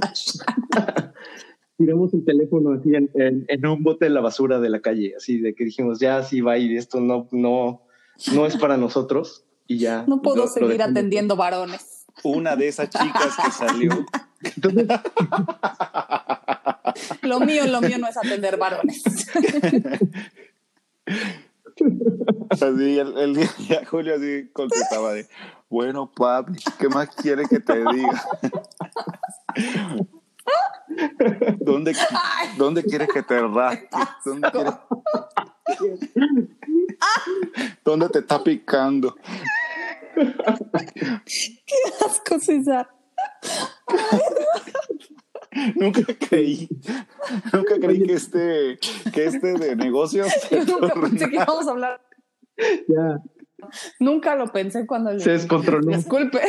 [1.76, 5.14] Tiramos el teléfono así en, en- en un bote de la basura de la calle,
[5.16, 7.82] así de que dijimos, ya así va y esto no, no,
[8.34, 9.44] no es para nosotros.
[9.66, 10.04] Y ya.
[10.06, 12.06] No puedo lo- seguir atendiendo varones.
[12.24, 13.90] Una de esas chicas que salió.
[14.44, 14.86] Entonces,
[17.22, 19.02] Lo mío, lo mío no es atender varones.
[22.50, 25.26] Así, el, el día ya Julio así contestaba de,
[25.68, 28.22] bueno, papi, ¿qué más quiere que te diga?
[31.60, 31.96] ¿Dónde,
[32.58, 33.88] ¿Dónde quieres que te rasque?
[34.24, 34.74] ¿Dónde, quieres-
[37.84, 39.16] ¿Dónde te está picando?
[41.24, 42.88] Qué asco, César.
[45.76, 46.66] Nunca creí,
[47.52, 48.78] nunca creí que este,
[49.12, 52.00] que este de negocios Yo nunca pensé que íbamos a hablar.
[52.88, 53.20] ya
[54.00, 55.94] Nunca lo pensé cuando se descontroló.
[55.94, 56.40] Disculpe.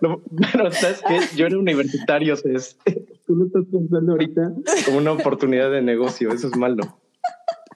[0.00, 2.78] No, pero sabes que yo era universitario, Cés.
[3.26, 4.52] Tú lo estás pensando ahorita
[4.84, 6.32] como una oportunidad de negocio.
[6.32, 7.00] Eso es malo.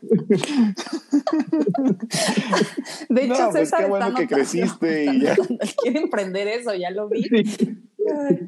[3.09, 5.37] De hecho, No, pues César qué bueno que creciste y ya.
[5.82, 7.22] quiere emprender eso, ya lo vi.
[7.22, 7.44] Sí.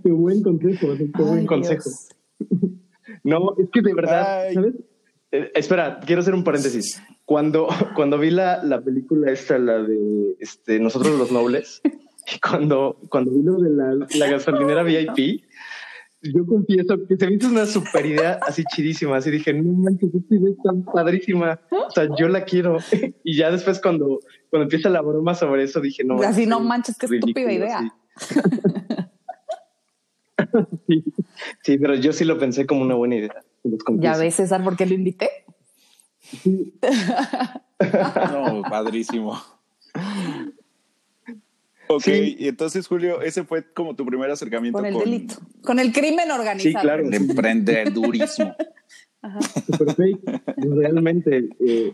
[0.03, 1.85] Qué buen consejo, qué buen Ay, consejo.
[1.85, 2.09] Dios.
[3.25, 4.55] No, es que de verdad, Ay.
[4.55, 4.75] ¿sabes?
[5.33, 7.03] Eh, espera, quiero hacer un paréntesis.
[7.25, 12.99] Cuando, cuando vi la, la película esta, la de este, Nosotros los Nobles, y cuando,
[13.11, 15.43] cuando vi lo de la, la gasolinera VIP,
[16.23, 19.17] yo confieso que se me hizo una super idea así chidísima.
[19.17, 21.61] Así dije, no manches, esta idea está padrísima.
[21.71, 22.79] O sea, yo la quiero.
[23.25, 26.23] Y ya después cuando, cuando empieza la broma sobre eso, dije, no.
[26.23, 27.95] Así, no es manches, qué estúpida idea.
[31.63, 31.79] sí.
[31.79, 33.45] Pero yo sí lo pensé como una buena idea.
[33.99, 35.31] Ya ves, César, por qué lo invité.
[38.33, 39.41] No, padrísimo.
[41.89, 42.37] Ok, Sí.
[42.39, 45.35] y entonces Julio, ese fue como tu primer acercamiento Con el con delito.
[45.63, 46.71] Con el crimen organizado.
[46.71, 47.03] Sí, claro.
[47.07, 48.55] el emprendedurismo.
[49.97, 50.21] fake,
[50.57, 51.49] realmente.
[51.61, 51.91] eh,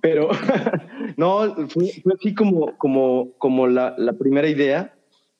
[0.00, 0.28] pero
[1.16, 4.94] no, fue, fue así como, como, como la, la primera idea,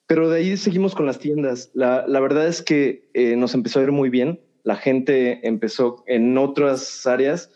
[0.07, 1.71] pero de ahí seguimos con las tiendas.
[1.75, 4.41] La, la verdad es que eh, nos empezó a ir muy bien.
[4.65, 7.51] La gente empezó en otras áreas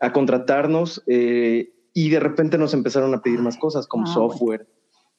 [0.00, 4.66] a contratarnos eh, y de repente nos empezaron a pedir más cosas como Ah, software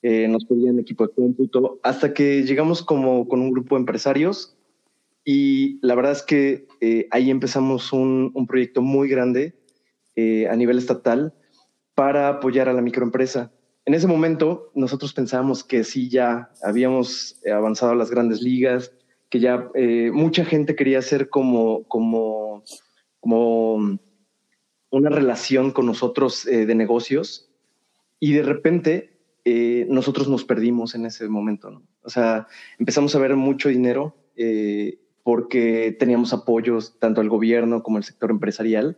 [0.04, 4.56] eh, nos pedían equipo de cómputo, hasta que llegamos como con un grupo de empresarios
[5.24, 9.56] y la verdad es que eh, ahí empezamos un, proyecto muy grande
[10.16, 11.34] eh, a nivel estatal
[11.96, 13.52] para apoyar a la microempresa.
[13.86, 18.94] En ese momento nosotros pensábamos que sí, ya habíamos avanzado a las grandes ligas,
[19.30, 19.72] que ya
[20.14, 22.64] mucha gente quería hacer como, como,
[23.20, 24.00] como
[24.92, 27.50] una relación con nosotros de negocios
[28.20, 29.17] y de repente
[29.50, 31.72] eh, nosotros nos perdimos en ese momento.
[31.72, 31.82] ¿no?
[32.04, 37.96] O sea, empezamos a ver mucho dinero eh, porque teníamos apoyos tanto al gobierno como
[37.96, 38.98] al sector empresarial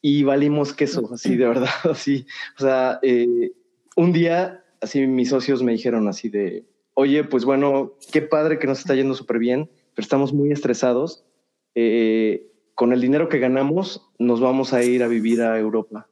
[0.00, 2.24] y valimos queso, así de verdad, así.
[2.56, 3.52] O sea, eh,
[3.94, 8.66] un día, así mis socios me dijeron así de, oye, pues bueno, qué padre que
[8.66, 11.26] nos está yendo súper bien, pero estamos muy estresados.
[11.74, 16.08] Eh, con el dinero que ganamos, nos vamos a ir a vivir a Europa.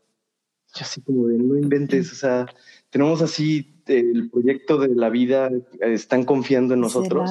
[0.76, 2.46] Yo así como de, no inventes, o sea,
[2.90, 7.30] tenemos así el proyecto de la vida, están confiando en nosotros.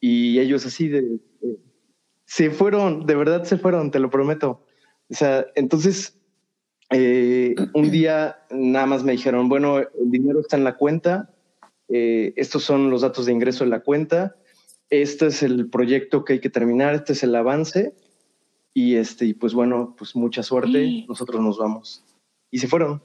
[0.00, 1.58] Y ellos así de, de,
[2.24, 4.64] se fueron, de verdad se fueron, te lo prometo.
[5.10, 6.18] O sea, entonces,
[6.90, 11.34] eh, un día nada más me dijeron, bueno, el dinero está en la cuenta,
[11.88, 14.36] eh, estos son los datos de ingreso en la cuenta,
[14.88, 17.94] este es el proyecto que hay que terminar, este es el avance
[18.72, 22.04] y este y pues bueno, pues mucha suerte, nosotros nos vamos
[22.50, 23.02] y se fueron.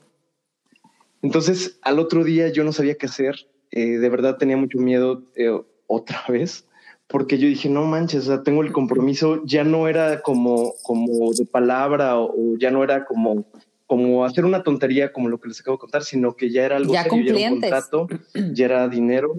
[1.21, 5.23] Entonces al otro día yo no sabía qué hacer, eh, de verdad tenía mucho miedo
[5.36, 5.51] eh,
[5.88, 6.67] otra vez
[7.08, 11.34] porque yo dije no manches, o sea, tengo el compromiso, ya no era como como
[11.34, 13.45] de palabra o, o ya no era como
[13.91, 16.77] como hacer una tontería como lo que les acabo de contar, sino que ya era
[16.77, 18.08] algo ya serio, ya era un contrato,
[18.54, 19.36] ya era dinero.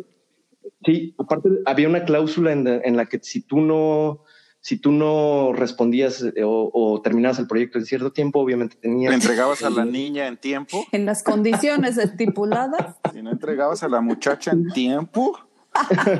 [0.84, 4.24] Sí, aparte había una cláusula en, en, la que si tú no,
[4.62, 9.10] si tú no respondías o, o terminabas el proyecto en cierto tiempo, obviamente tenías.
[9.10, 10.86] ¿Le entregabas a la niña en tiempo?
[10.92, 12.96] En las condiciones estipuladas.
[13.12, 15.36] Si no entregabas a la muchacha en tiempo.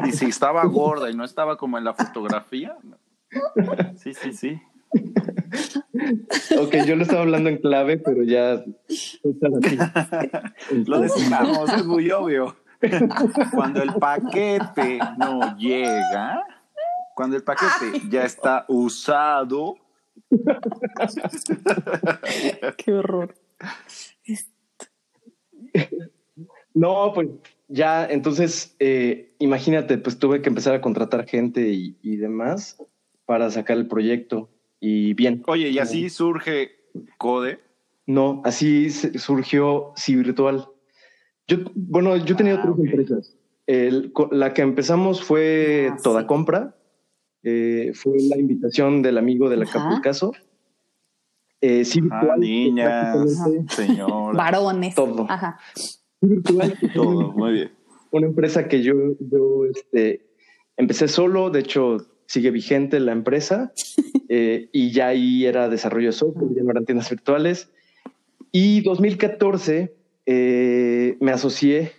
[0.09, 2.77] y si estaba gorda y no estaba como en la fotografía.
[3.97, 4.61] Sí, sí, sí.
[6.59, 8.65] ok, yo lo estaba hablando en clave, pero ya.
[10.85, 12.57] lo decimos, es muy obvio.
[13.53, 16.43] Cuando el paquete no llega,
[17.15, 19.77] cuando el paquete ya está usado.
[22.77, 23.35] Qué horror.
[26.75, 27.29] No, pues
[27.69, 32.79] ya, entonces, eh, imagínate, pues tuve que empezar a contratar gente y, y demás
[33.25, 35.43] para sacar el proyecto y bien.
[35.47, 36.73] Oye, ¿y así surge
[37.17, 37.61] Code?
[38.07, 40.67] No, así surgió Si Virtual.
[41.47, 42.85] Yo, bueno, yo he tenido ah, tres okay.
[42.87, 43.37] empresas.
[43.67, 46.27] El, la que empezamos fue ah, Toda sí.
[46.27, 46.75] Compra.
[47.43, 50.33] Eh, fue la invitación del amigo de la Capulcaso.
[51.61, 53.17] Eh, sí, virtual, ah, niñas,
[53.71, 54.37] señor.
[54.37, 54.95] Varones.
[54.95, 55.27] Todo.
[55.29, 55.59] Ajá.
[56.21, 56.77] Virtual.
[56.95, 57.73] todo, muy bien.
[58.11, 60.27] Una empresa que yo, yo este,
[60.77, 63.73] empecé solo, de hecho, sigue vigente la empresa
[64.29, 67.71] eh, y ya ahí era desarrollo de software, ya no eran tiendas virtuales.
[68.51, 69.95] Y 2014
[70.27, 71.93] eh, me asocié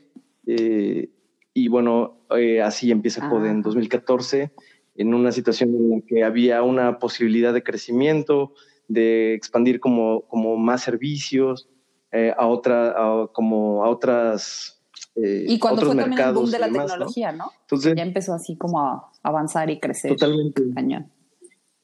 [0.46, 1.10] eh,
[1.54, 3.52] y bueno, eh, así empieza Code ah.
[3.52, 4.52] en 2014
[4.96, 8.54] en una situación en la que había una posibilidad de crecimiento,
[8.88, 11.70] de expandir como, como más servicios
[12.12, 14.74] eh, a otra, a, como a otras
[15.16, 17.38] eh, y cuando fue también el boom de la demás, tecnología, ¿no?
[17.46, 17.52] ¿no?
[17.62, 20.12] Entonces, ya empezó así como a avanzar y crecer.
[20.12, 20.64] Totalmente.
[20.74, 21.12] Cañón.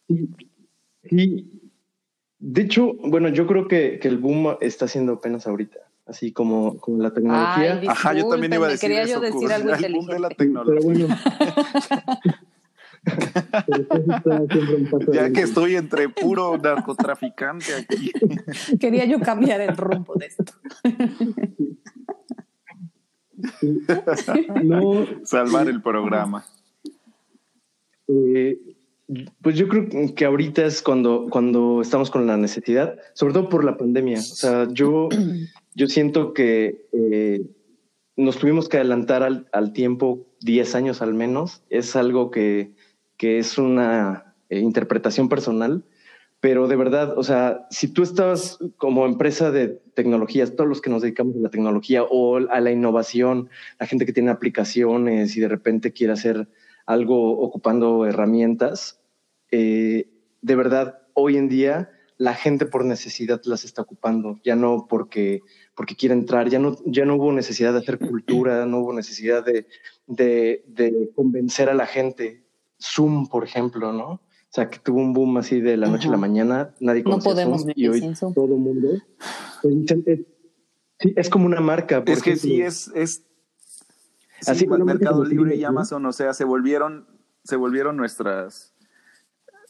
[0.08, 0.30] Y,
[1.12, 1.72] y,
[2.40, 6.78] de hecho, bueno, yo creo que, que, el boom está haciendo apenas ahorita, así como,
[6.78, 7.80] como la tecnología.
[7.80, 10.20] Ay, Ajá, yo también iba a decir quería eso, yo decir algo el boom de
[10.20, 10.76] la tecnología.
[10.76, 11.16] Pero bueno.
[15.14, 18.12] ya que estoy entre puro narcotraficante aquí.
[18.80, 20.54] Quería yo cambiar el rumbo de esto.
[24.64, 26.46] no, Salvar el programa.
[28.08, 28.58] Eh,
[29.42, 33.64] pues yo creo que ahorita es cuando, cuando estamos con la necesidad, sobre todo por
[33.64, 34.20] la pandemia.
[34.20, 35.10] O sea, yo,
[35.76, 37.42] yo siento que eh,
[38.16, 41.64] nos tuvimos que adelantar al, al, tiempo 10 años al menos.
[41.70, 42.74] Es algo que,
[43.20, 45.84] que es una eh, interpretación personal,
[46.40, 50.90] pero de verdad, o sea, si tú estás como empresa de tecnologías, todos los que
[50.90, 55.42] nos dedicamos a la tecnología o a la innovación, la gente que tiene aplicaciones y
[55.42, 56.48] de repente quiere hacer
[56.86, 59.02] algo ocupando herramientas,
[59.52, 60.08] eh,
[60.42, 65.42] de verdad, hoy en día la gente por necesidad las está ocupando, ya no porque,
[65.76, 69.44] porque quiere entrar, ya no, ya no hubo necesidad de hacer cultura, no hubo necesidad
[69.44, 69.68] de,
[70.08, 72.46] de, de convencer a la gente.
[72.82, 74.10] Zoom, por ejemplo, ¿no?
[74.14, 76.10] O sea, que tuvo un boom así de la noche Ajá.
[76.10, 78.90] a la mañana, nadie conocía no podemos Zoom, y hoy todo el mundo.
[79.62, 80.20] Pues, es,
[81.00, 82.00] sí, es como una marca.
[82.04, 82.42] Por es ejemplo.
[82.42, 83.26] que sí, es, es
[84.42, 85.66] Sí, Así Mercado Libre y.
[85.66, 87.08] Amazon, o sea, se volvieron,
[87.44, 88.74] se volvieron nuestras.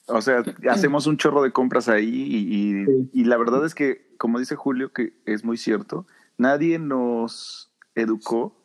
[0.06, 2.38] O sea, hacemos un chorro de compras ahí y,
[2.82, 3.10] y- Sí.
[3.14, 6.06] y la verdad es que, como dice Julio, que es muy cierto,
[6.38, 8.59] nadie nos educó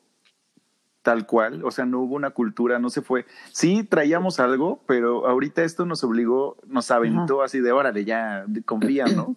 [1.04, 3.26] tal cual, o sea, no hubo una cultura, no se fue.
[3.52, 9.04] Sí traíamos algo, pero ahorita esto nos obligó, nos aventó así de órale, ya confía,
[9.06, 9.36] ¿no?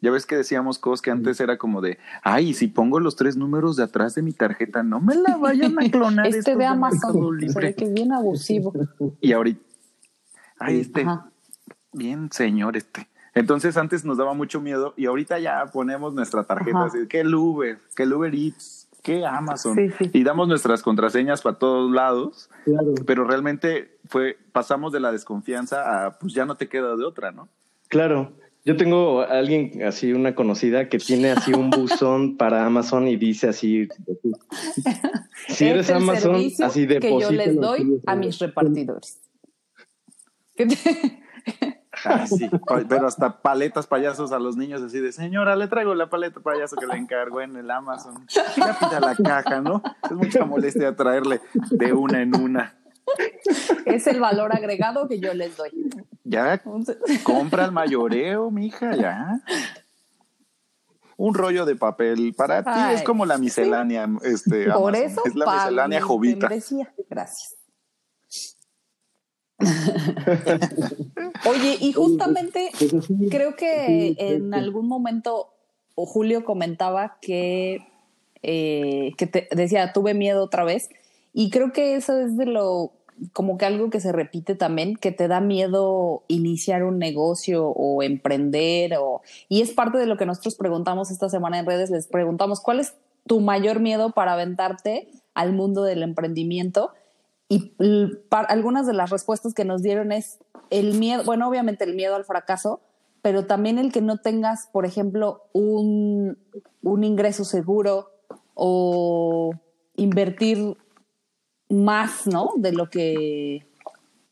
[0.00, 3.36] Ya ves que decíamos cosas que antes era como de, ay, si pongo los tres
[3.36, 6.26] números de atrás de mi tarjeta, no me la vayan a clonar.
[6.26, 7.74] Este de Amazon Libre".
[7.74, 8.72] que es bien abusivo.
[9.20, 9.60] Y ahorita,
[10.58, 11.30] ay, este, Ajá.
[11.92, 13.06] bien señor este.
[13.34, 16.86] Entonces antes nos daba mucho miedo y ahorita ya ponemos nuestra tarjeta Ajá.
[16.86, 19.74] así, que el Uber, que el Uber Eats, que Amazon.
[19.76, 20.10] Sí, sí.
[20.14, 22.94] Y damos nuestras contraseñas para todos lados, Claro.
[23.06, 27.32] pero realmente fue, pasamos de la desconfianza a pues ya no te queda de otra,
[27.32, 27.48] ¿no?
[27.88, 28.32] Claro.
[28.64, 33.16] Yo tengo a alguien así, una conocida, que tiene así un buzón para Amazon y
[33.16, 33.88] dice así.
[35.48, 39.20] Si eres Este Amazon, así que yo les doy a mis repartidores.
[42.02, 42.50] ¿Qué te- Ah, sí.
[42.88, 46.76] Pero hasta paletas payasos a los niños así de señora, le traigo la paleta payaso
[46.76, 48.26] que le encargó en el Amazon.
[48.56, 49.82] Ya pida la caja, ¿no?
[50.04, 52.76] Es mucha molestia traerle de una en una.
[53.84, 55.70] Es el valor agregado que yo les doy.
[56.24, 56.62] Ya
[57.24, 59.40] compra el mayoreo, mija, ya.
[61.16, 62.34] Un rollo de papel.
[62.36, 64.94] Para ti es como la miscelánea, este, Por Amazon.
[64.94, 66.48] eso es la miscelánea mi jovita.
[66.48, 67.56] Gracias.
[71.48, 75.52] Oye, y justamente Pues creo que en algún momento
[75.94, 77.86] o Julio comentaba que,
[78.42, 80.88] eh, que te decía, tuve miedo otra vez.
[81.32, 82.92] Y creo que eso es de lo,
[83.32, 88.02] como que algo que se repite también, que te da miedo iniciar un negocio o
[88.02, 88.94] emprender.
[88.98, 91.90] O, y es parte de lo que nosotros preguntamos esta semana en redes.
[91.90, 92.94] Les preguntamos, ¿cuál es
[93.26, 96.92] tu mayor miedo para aventarte al mundo del emprendimiento?
[97.52, 97.74] Y
[98.30, 100.38] algunas de las respuestas que nos dieron es
[100.70, 102.80] el miedo, bueno, obviamente el miedo al fracaso,
[103.20, 106.38] pero también el que no tengas, por ejemplo, un,
[106.82, 108.10] un ingreso seguro
[108.54, 109.52] o
[109.96, 110.78] invertir
[111.68, 112.52] más, ¿no?
[112.56, 113.66] De lo que,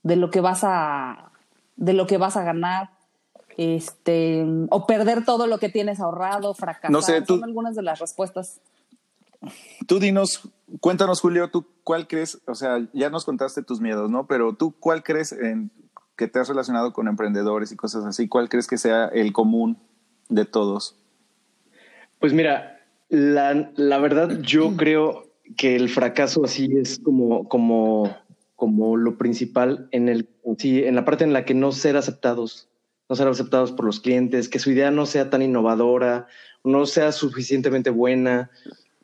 [0.02, 1.30] de lo que vas a,
[1.76, 2.88] de lo que vas a ganar,
[3.58, 6.90] este, o perder todo lo que tienes ahorrado, fracasar.
[6.90, 8.60] No sé, tú- Son algunas de las respuestas.
[9.86, 10.48] Tú dinos,
[10.80, 14.26] cuéntanos, Julio, tú cuál crees, o sea, ya nos contaste tus miedos, ¿no?
[14.26, 15.70] Pero tú cuál crees en
[16.16, 19.78] que te has relacionado con emprendedores y cosas así, cuál crees que sea el común
[20.28, 20.96] de todos?
[22.18, 28.14] Pues mira, la, la verdad yo creo que el fracaso así es como, como,
[28.54, 30.28] como lo principal en el
[30.58, 32.68] sí, en la parte en la que no ser aceptados,
[33.08, 36.26] no ser aceptados por los clientes, que su idea no sea tan innovadora,
[36.64, 38.50] no sea suficientemente buena.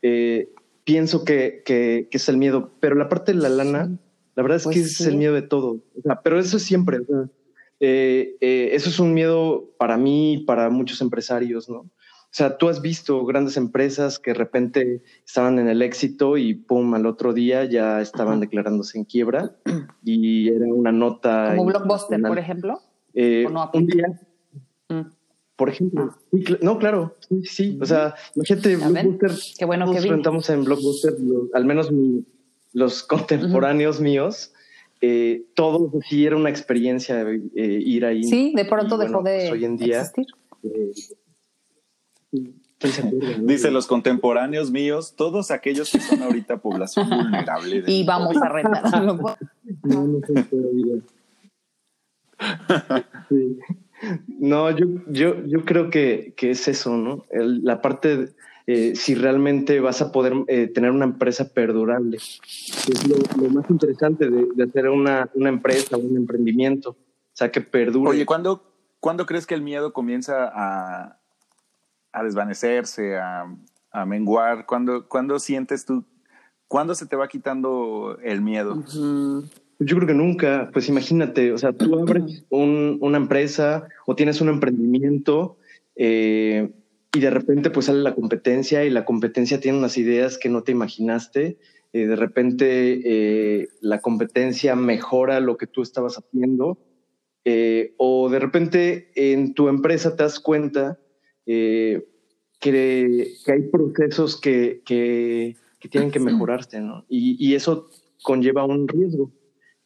[0.03, 0.53] Eh,
[0.87, 3.99] pienso que, que, que es el miedo, pero la parte de la lana,
[4.37, 5.05] la verdad es Pues que es sí.
[5.05, 5.83] el miedo de todo.
[5.99, 7.01] O sea, pero eso es siempre.
[7.01, 7.29] o sea,
[7.81, 11.81] eh, eh, eso es un miedo para mí, y para muchos empresarios, ¿no?
[11.81, 16.55] O sea, tú has visto grandes empresas que de repente estaban en el éxito y
[16.55, 19.57] pum, al otro día ya estaban declarándose en quiebra
[20.05, 21.55] y era una nota.
[21.57, 22.81] Como Blockbuster, por ejemplo.
[23.15, 24.07] Eh, ¿o no un día,
[24.89, 25.01] Mm.
[25.57, 26.15] Por ejemplo.
[26.31, 27.17] sí, cl- no, claro.
[27.29, 27.79] Sí, sí.
[27.81, 29.31] O sea, imagínate, Blockbuster.
[29.59, 32.25] Qué bueno que rentamos en Blockbuster, lo- al menos mi-
[32.73, 34.53] los contemporáneos míos.
[35.03, 38.25] eh, todos sí era una experiencia eh, ir ahí.
[38.25, 40.27] Sí, de pronto Y, dejó bueno, de pues, hoy en día, existir.
[40.63, 40.91] eh,
[42.79, 43.13] ¿quién se?
[43.43, 47.85] Dice los contemporáneos míos, todos aquellos que son ahorita población vulnerable.
[47.87, 48.85] Y vamos a rentar.
[49.83, 50.97] No, no sé todavía.
[53.29, 53.59] Sí.
[54.29, 57.25] No, yo, yo, yo creo que, que es eso, ¿no?
[57.31, 58.29] El- la parte,
[58.67, 63.51] eh, si realmente vas a poder eh, tener una empresa perdurable, que es lo, lo
[63.51, 66.97] más interesante de, de hacer una, una empresa, un emprendimiento, o
[67.33, 68.11] sea, que perdure.
[68.11, 71.19] Oye, ¿cuándo, ¿cuándo crees que el miedo comienza a,
[72.13, 73.47] a desvanecerse, a,
[73.93, 74.67] a menguar?
[74.67, 76.05] ¿Cuándo, ¿Cuándo sientes tú,
[76.69, 78.83] cuándo se te va quitando el miedo?
[79.79, 84.41] Yo creo que nunca, pues imagínate, o sea, tú abres un- una empresa o tienes
[84.41, 85.59] un emprendimiento
[85.97, 86.71] eh,
[87.15, 90.63] y de repente pues sale la competencia y la competencia tiene unas ideas que no
[90.63, 91.59] te imaginaste.
[91.93, 96.77] eh, de repente eh, la competencia mejora lo que tú estabas haciendo
[97.45, 100.99] eh, o de repente en tu empresa te das cuenta
[101.47, 102.05] que,
[102.61, 107.05] que hay procesos que, que, que tienen que mejorarse, ¿no?
[107.09, 107.89] Y, y eso
[108.23, 109.31] conlleva un riesgo.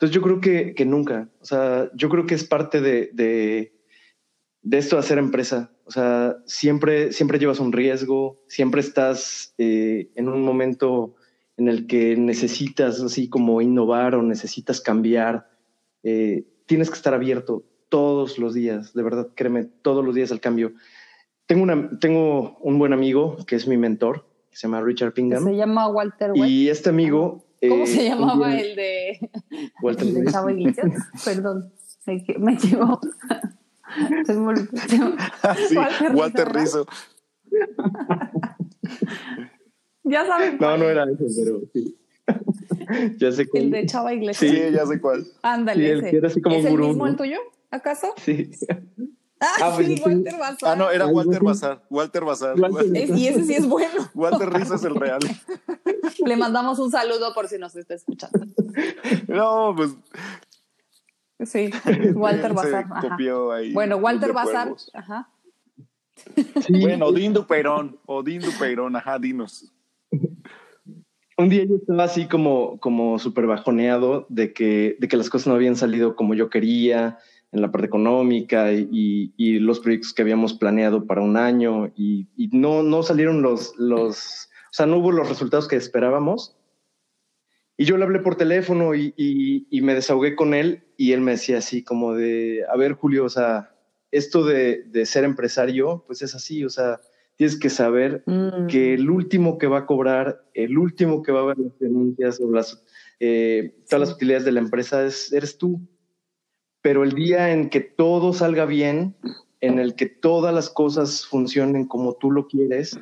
[0.01, 3.75] Entonces yo creo que, que nunca, o sea, yo creo que es parte de, de,
[4.63, 5.73] de esto de hacer empresa.
[5.85, 11.17] O sea, siempre, siempre llevas un riesgo, siempre estás eh, en un momento
[11.59, 15.51] en el que necesitas así como innovar o necesitas cambiar,
[16.03, 20.41] eh, tienes que estar abierto todos los días, de verdad, créeme, todos los días al
[20.41, 20.73] cambio.
[21.45, 25.45] Tengo, una, tengo un buen amigo que es mi mentor, que se llama Richard Pingham.
[25.45, 26.49] Se llama Walter White.
[26.49, 27.45] Y este amigo...
[27.69, 29.31] ¿Cómo eh, se llamaba el de,
[29.83, 30.33] Walter el de.
[30.33, 30.93] Chavo Iglesias?
[31.25, 31.73] Perdón,
[32.07, 33.01] me, equi- me equivoco.
[34.29, 35.17] Olvidó.
[35.69, 36.87] Sí, Walter Walter Rizzo.
[40.05, 40.53] Ya saben.
[40.53, 41.97] No, cuál no era ese, pero sí.
[43.19, 43.63] ya sé cuál.
[43.65, 44.51] El de Chava Iglesias.
[44.53, 45.27] Sí, ya sé cuál.
[45.43, 46.17] Ándale, Sí, ese.
[46.17, 47.11] era así como ¿Es el gurú, mismo ¿no?
[47.11, 47.39] el tuyo?
[47.71, 48.15] ¿Acaso?
[48.17, 48.51] Sí.
[49.41, 50.03] Ah, Ah, sí, sí.
[50.05, 50.71] Walter Bazar.
[50.73, 51.43] Ah, no, era Walter.
[51.43, 51.83] Bazar.
[51.89, 52.55] Walter Bazar.
[52.95, 54.09] Es- y ese sí es bueno.
[54.15, 55.21] Walter Rizzo es el real.
[56.27, 58.39] Le mandamos un saludo por si nos está escuchando.
[59.29, 59.91] No, pues
[61.43, 61.71] Sí,
[62.15, 62.85] Walter Bazar.
[62.91, 63.01] ajá.
[63.09, 63.73] copió ahí.
[63.73, 64.75] Bueno, Walter Bazar.
[64.93, 65.31] Ajá.
[66.67, 66.81] Sí.
[66.81, 67.99] Bueno, Odín Dupeirón.
[68.05, 69.73] Odín Dupeirón, ajá, dinos.
[71.39, 75.47] Un día yo estaba así como, como súper bajoneado de que, de que las cosas
[75.47, 77.17] no habían salido como yo quería
[77.53, 82.29] en la parte económica y, y los proyectos que habíamos planeado para un año y,
[82.37, 86.57] y no, no salieron los, los, o sea, no hubo los resultados que esperábamos.
[87.77, 91.23] Y yo le hablé por teléfono y, y- y me desahogué con él y él
[91.23, 93.75] me decía así como de, a ver Julio, o sea,
[94.11, 97.01] esto de, de ser empresario, pues es así, o sea,
[97.37, 98.67] tienes que saber Mm.
[98.67, 102.39] que el último que va a cobrar, el último que va a ver las denuncias
[102.41, 102.85] o las,
[103.19, 105.81] eh, todas las utilidades de la empresa es, eres tú.
[106.83, 109.15] Pero el día en que todo salga bien,
[109.61, 112.99] en el que todas las cosas funcionen como tú lo quieres,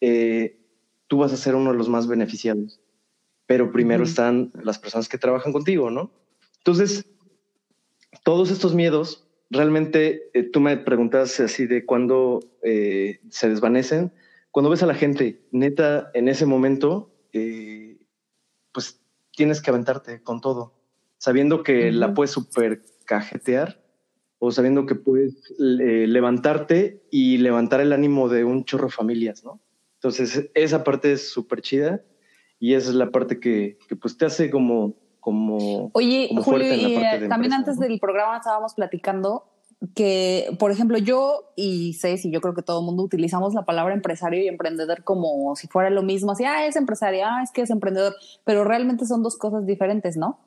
[0.00, 0.58] eh,
[1.06, 2.80] tú vas a ser uno de los más beneficiados.
[3.46, 6.10] Pero primero están las personas que trabajan contigo, ¿no?
[6.58, 7.06] Entonces,
[8.24, 14.12] todos estos miedos, realmente eh, tú me preguntas así de cuándo eh, se desvanecen.
[14.50, 17.10] Cuando ves a la gente, neta, en ese momento,
[18.72, 19.00] pues
[19.32, 20.74] tienes que aventarte con todo,
[21.18, 23.82] sabiendo que la puedes super cajetear
[24.38, 29.44] o sabiendo que puedes eh, levantarte y levantar el ánimo de un chorro de familias,
[29.44, 29.60] ¿no?
[29.94, 32.02] Entonces, esa parte es súper chida
[32.58, 36.66] y esa es la parte que, que, pues te hace como, como Oye, como Julio,
[36.66, 37.86] fuerte en la y eh, también empresa, antes ¿no?
[37.86, 39.44] del programa estábamos platicando
[39.94, 43.94] que, por ejemplo, yo y y yo creo que todo el mundo utilizamos la palabra
[43.94, 47.62] empresario y emprendedor como si fuera lo mismo, así, ah, es empresario, ah, es que
[47.62, 50.38] es emprendedor, pero realmente son dos cosas diferentes, ¿no?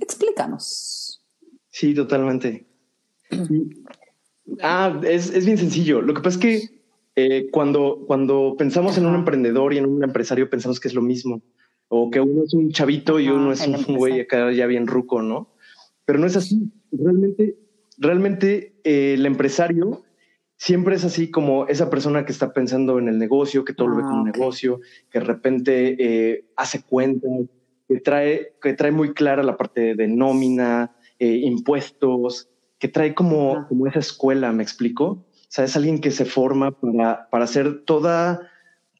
[0.00, 1.22] Explícanos.
[1.70, 2.66] Sí, totalmente.
[4.60, 6.02] Ah, es, es bien sencillo.
[6.02, 6.80] Lo que pasa es que
[7.16, 11.00] eh, cuando, cuando pensamos en un emprendedor y en un empresario, pensamos que es lo
[11.00, 11.40] mismo.
[11.88, 15.22] O que uno es un chavito y uno es un güey acá ya bien ruco,
[15.22, 15.54] ¿no?
[16.04, 16.70] Pero no es así.
[16.92, 17.56] Realmente,
[17.96, 20.02] realmente eh, el empresario
[20.56, 23.96] siempre es así como esa persona que está pensando en el negocio, que todo lo
[23.96, 24.36] ve Ah, como un ok.
[24.36, 27.30] negocio, que de repente eh, hace cuentas,
[27.94, 32.48] que trae, que trae muy clara la parte de nómina, eh, impuestos,
[32.80, 35.04] que trae como, como esa escuela, ¿me explico?
[35.04, 38.50] O sea, es alguien que se forma para, para hacer toda,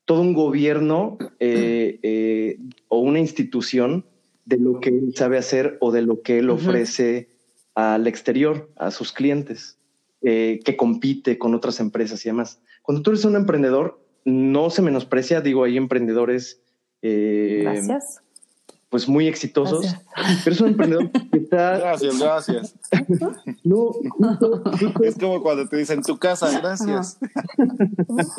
[0.05, 4.07] todo un gobierno eh, eh, o una institución
[4.45, 7.30] de lo que él sabe hacer o de lo que él ofrece
[7.74, 9.76] al exterior, a sus clientes,
[10.22, 12.62] eh, que compite con otras empresas y demás.
[12.82, 16.61] Cuando tú eres un emprendedor, no se menosprecia, digo, hay emprendedores
[17.07, 18.24] eh, Gracias.
[18.95, 20.40] Pues muy exitosos, Gracias.
[20.45, 21.78] pero es un emprendedor que está...
[21.78, 22.74] Gracias, gracias.
[23.64, 27.18] No, justo- justo Es como cuando te dicen tu casa, gracias.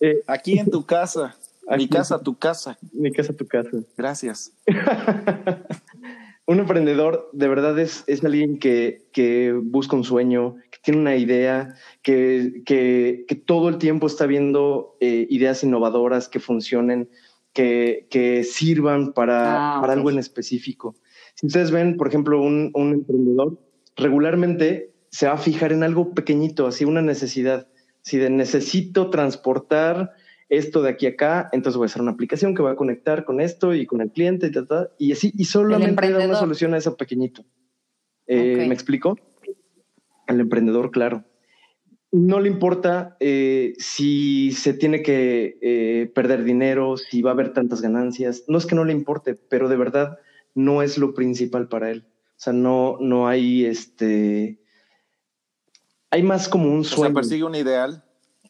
[0.00, 1.36] Eh, Aquí en tu casa.
[1.68, 1.88] Mi Aquí.
[1.88, 2.78] casa, tu casa.
[2.92, 3.68] mi casa, tu casa.
[3.98, 4.52] Gracias.
[6.46, 11.16] un emprendedor de verdad es, es alguien que, que busca un sueño, que tiene una
[11.16, 17.10] idea, que, que, que todo el tiempo está viendo eh, ideas innovadoras que funcionen,
[17.58, 20.94] que, que sirvan para, Ah, para algo en específico.
[21.34, 23.58] Si ustedes ven, por ejemplo, un, un emprendedor,
[23.96, 27.66] regularmente se va a fijar en algo pequeñito, así una necesidad.
[28.02, 30.12] Si de necesito transportar
[30.48, 33.24] esto de aquí a acá, entonces voy a hacer una aplicación que va a conectar
[33.24, 36.36] con esto y con el cliente y, ta, ta, y así, y solamente da una
[36.36, 37.44] solución a eso pequeñito.
[38.28, 38.66] Eh.
[38.68, 39.18] ¿Me explico?
[40.28, 41.24] El emprendedor, claro.
[42.10, 47.52] No le importa eh, si se tiene que eh, perder dinero, si va a haber
[47.52, 48.44] tantas ganancias.
[48.48, 50.18] No es que no le importe, pero de verdad
[50.54, 52.06] no es lo principal para él.
[52.08, 54.60] O sea, no, no hay este.
[56.10, 57.14] Hay más como un O sea, sueño.
[57.14, 58.04] persigue un ideal.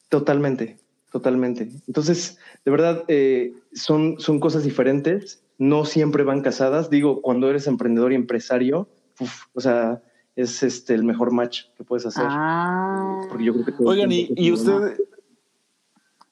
[0.09, 0.78] Totalmente,
[1.11, 1.68] totalmente.
[1.86, 6.90] Entonces, de verdad, eh, son, son cosas diferentes, no siempre van casadas.
[6.90, 8.88] Digo, cuando eres emprendedor y empresario,
[9.18, 10.02] uf, o sea,
[10.39, 12.24] es este el mejor match que puedes hacer.
[12.28, 13.22] Ah.
[13.28, 14.97] Porque yo creo que Oigan, y, usted,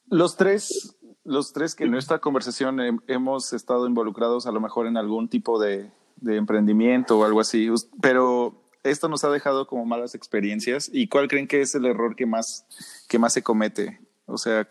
[0.09, 0.95] los tres
[1.25, 5.27] los tres que en nuestra conversación hem- hemos estado involucrados a lo mejor en algún
[5.27, 7.69] tipo de, de emprendimiento o algo así,
[8.01, 10.89] pero esto nos ha dejado como malas experiencias.
[10.93, 12.65] ¿Y cuál creen que es el error que más,
[13.09, 13.99] que más se comete?
[14.25, 14.69] O sea,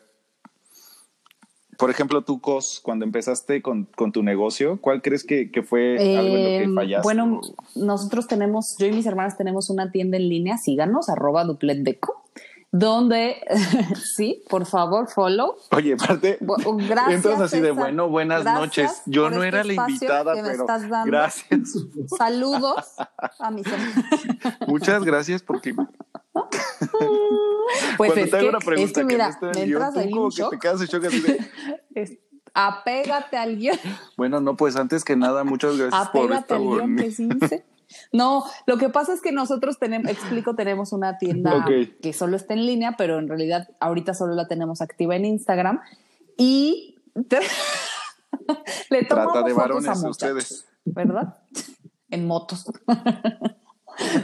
[1.77, 5.97] por ejemplo, tú, Cos, cuando empezaste con, con tu negocio, ¿cuál crees que, que fue
[6.17, 7.05] algo en lo que fallaste?
[7.05, 7.41] bueno,
[7.75, 12.23] nosotros tenemos, yo y mis hermanas tenemos una tienda en línea, síganos, arroba duplet deco,
[12.79, 13.37] donde,
[14.17, 15.57] sí, por favor, follow.
[15.71, 17.15] Oye, aparte, Gracias.
[17.15, 19.03] entras así de bueno, buenas noches.
[19.07, 20.67] Yo por no este era la invitada, que pero
[21.07, 21.61] gracias.
[22.17, 22.95] Saludos
[23.39, 24.05] a mis hermanas.
[24.67, 25.75] Muchas gracias porque
[27.97, 29.61] Pues cuando es te hago que, una pregunta es que que mira, no en me
[29.63, 31.51] el guion, tú como que te quedas en shock así de,
[31.95, 32.19] Es-
[32.55, 33.79] apégate al guion.
[34.17, 37.29] bueno, no, pues antes que nada, muchas gracias por Apégate esta al guion que sí
[37.29, 37.65] dice.
[38.13, 41.65] No, lo que pasa es que nosotros tenemos, explico, tenemos una tienda
[42.03, 45.81] que solo está en línea, pero en realidad ahorita solo la tenemos activa en Instagram
[46.37, 46.97] y
[48.91, 50.67] le tomamos Trata de fotos varones a ustedes.
[50.85, 51.37] ¿verdad?
[52.11, 52.67] En motos.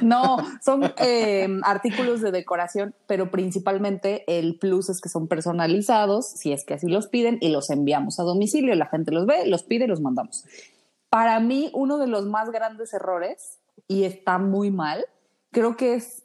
[0.03, 6.53] No, son eh, artículos de decoración, pero principalmente el plus es que son personalizados, si
[6.53, 8.75] es que así los piden, y los enviamos a domicilio.
[8.75, 10.45] La gente los ve, los pide y los mandamos.
[11.13, 15.05] Para mí, uno de los más grandes errores, y está muy mal,
[15.51, 16.23] creo que es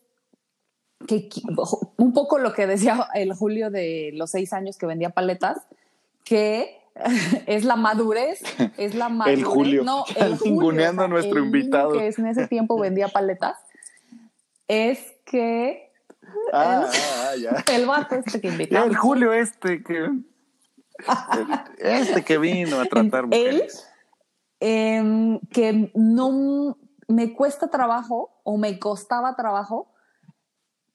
[1.05, 1.27] que
[1.97, 5.57] un poco lo que decía el Julio de los seis años que vendía paletas,
[6.23, 6.79] que
[7.47, 8.41] es la madurez,
[8.77, 9.43] es la madurez.
[9.43, 9.83] Julio.
[9.83, 11.91] No, el Julio, a nuestro el niño invitado.
[11.91, 13.57] que es- en ese tiempo vendía paletas,
[14.69, 15.91] es que
[16.53, 17.63] Ah, ah, ya.
[17.75, 18.87] el vato este que Ya, invitamos.
[18.89, 20.09] el Julio este que
[21.79, 23.63] este que vino a tratar Él,
[24.59, 26.77] em, que no
[27.07, 29.91] me cuesta trabajo o me costaba trabajo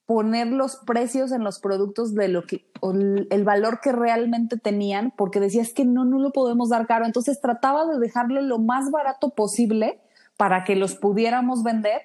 [0.05, 5.13] poner los precios en los productos de lo que o el valor que realmente tenían
[5.15, 8.59] porque decía es que no no lo podemos dar caro entonces trataba de dejarlo lo
[8.59, 10.01] más barato posible
[10.35, 12.01] para que los pudiéramos vender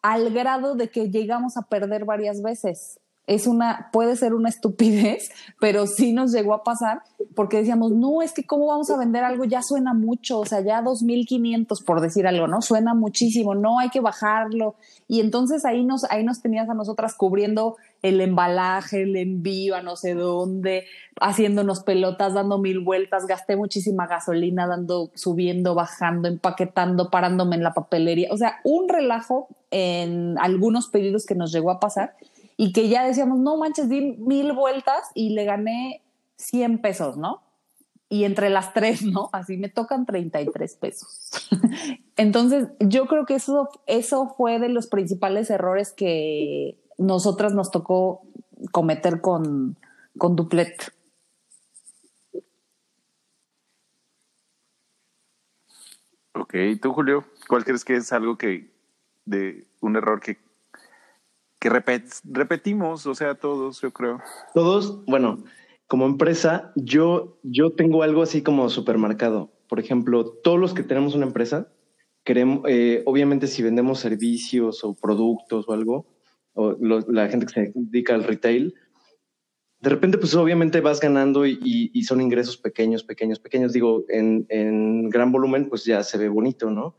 [0.00, 5.30] al grado de que llegamos a perder varias veces es una puede ser una estupidez
[5.60, 7.02] pero sí nos llegó a pasar
[7.34, 10.60] porque decíamos no es que cómo vamos a vender algo ya suena mucho o sea
[10.60, 14.74] ya 2500 por decir algo no suena muchísimo no hay que bajarlo
[15.08, 19.82] y entonces ahí nos ahí nos tenías a nosotras cubriendo el embalaje el envío a
[19.82, 20.84] no sé dónde
[21.20, 27.74] haciéndonos pelotas dando mil vueltas gasté muchísima gasolina dando subiendo bajando empaquetando parándome en la
[27.74, 28.28] papelería.
[28.32, 32.14] O sea un relajo en algunos pedidos que nos llegó a pasar
[32.56, 36.02] y que ya decíamos, no manches, di mil vueltas y le gané
[36.36, 37.42] 100 pesos, ¿no?
[38.08, 39.28] Y entre las tres, ¿no?
[39.32, 41.30] Así me tocan 33 pesos.
[42.16, 48.22] Entonces, yo creo que eso, eso fue de los principales errores que nosotras nos tocó
[48.70, 49.76] cometer con,
[50.16, 50.92] con Duplet.
[56.36, 58.70] Ok, tú Julio, ¿cuál crees que es algo que
[59.24, 60.36] de un error que
[61.64, 64.20] que repet- repetimos, o sea, todos, yo creo.
[64.52, 65.42] Todos, bueno,
[65.86, 69.50] como empresa, yo, yo tengo algo así como supermercado.
[69.66, 71.72] Por ejemplo, todos los que tenemos una empresa,
[72.22, 76.06] queremos, eh, obviamente si vendemos servicios o productos o algo,
[76.52, 76.76] o
[77.08, 78.74] la gente que se dedica al retail,
[79.80, 83.72] de repente pues obviamente vas ganando y son ingresos pequeños, pequeños, pequeños.
[83.72, 86.94] Digo, en, en gran volumen pues ya se ve bonito, ¿no?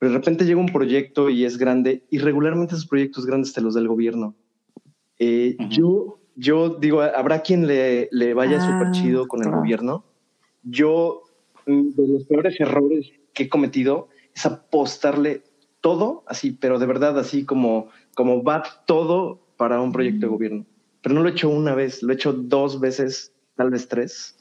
[0.00, 3.60] Pero de repente llega un proyecto y es grande y regularmente esos proyectos grandes te
[3.60, 4.34] los da el gobierno.
[5.18, 5.56] Eh.
[5.68, 9.58] Yo, yo digo, habrá quien le, le vaya Ah, súper chido con el claro.
[9.60, 10.04] gobierno.
[10.62, 11.22] Yo,
[11.66, 15.42] mm, de los peores errores que he cometido es apostarle
[15.82, 20.66] todo, así, pero de verdad, así como, como va todo para un proyecto de gobierno.
[21.02, 24.38] Pero no lo he hecho una vez, lo he hecho dos veces, tal vez tres.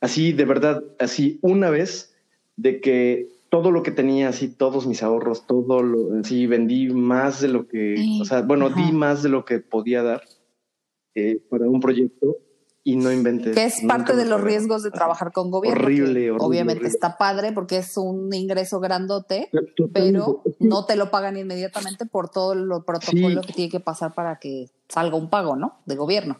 [0.00, 2.14] Así, de verdad, así, una vez
[2.56, 7.40] de que todo lo que tenía, así, todos mis ahorros, todo lo, así, vendí más
[7.40, 8.20] de lo que, Sí.
[8.20, 8.76] o sea, bueno, Ajá.
[8.80, 10.22] di más de lo que podía dar
[11.14, 12.36] eh, para un proyecto
[12.84, 13.50] y no inventé.
[13.52, 15.82] Que es parte de los riesgos de trabajar con gobierno.
[15.82, 16.88] Horrible, horrible, Obviamente horrible.
[16.94, 19.92] está padre porque es un ingreso grandote, Totalmente.
[19.92, 23.46] pero no te lo pagan inmediatamente por todo el protocolo Sí.
[23.48, 25.80] que tiene que pasar para que salga un pago, ¿no?
[25.86, 26.38] De gobierno.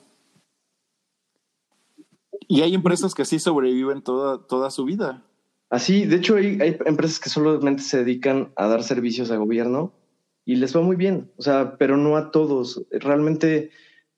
[2.46, 5.24] Y hay empresas que sí sobreviven toda, toda su vida.
[5.70, 9.92] Así, de hecho, hay, hay empresas que solamente se dedican a dar servicios a gobierno
[10.44, 12.86] y les va muy bien, o sea, pero no a todos.
[12.90, 13.70] Realmente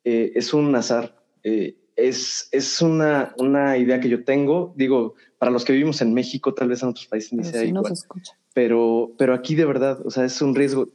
[0.05, 1.21] eh, es un azar.
[1.43, 4.73] Eh, es es una, una idea que yo tengo.
[4.77, 7.61] Digo, para los que vivimos en México, tal vez en otros países ni Pero sea
[7.63, 7.97] sí no igual.
[7.97, 8.39] se escucha.
[8.55, 10.89] pero, pero aquí de verdad, o sea, es un riesgo.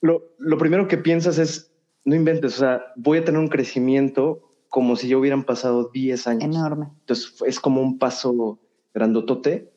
[0.00, 1.72] Lo, lo primero que piensas es,
[2.04, 6.26] no inventes, o sea, voy a tener un crecimiento como si ya hubieran pasado 10
[6.28, 6.44] años.
[6.44, 6.90] Enorme.
[7.00, 8.60] Entonces es como un paso
[8.94, 9.72] grandotote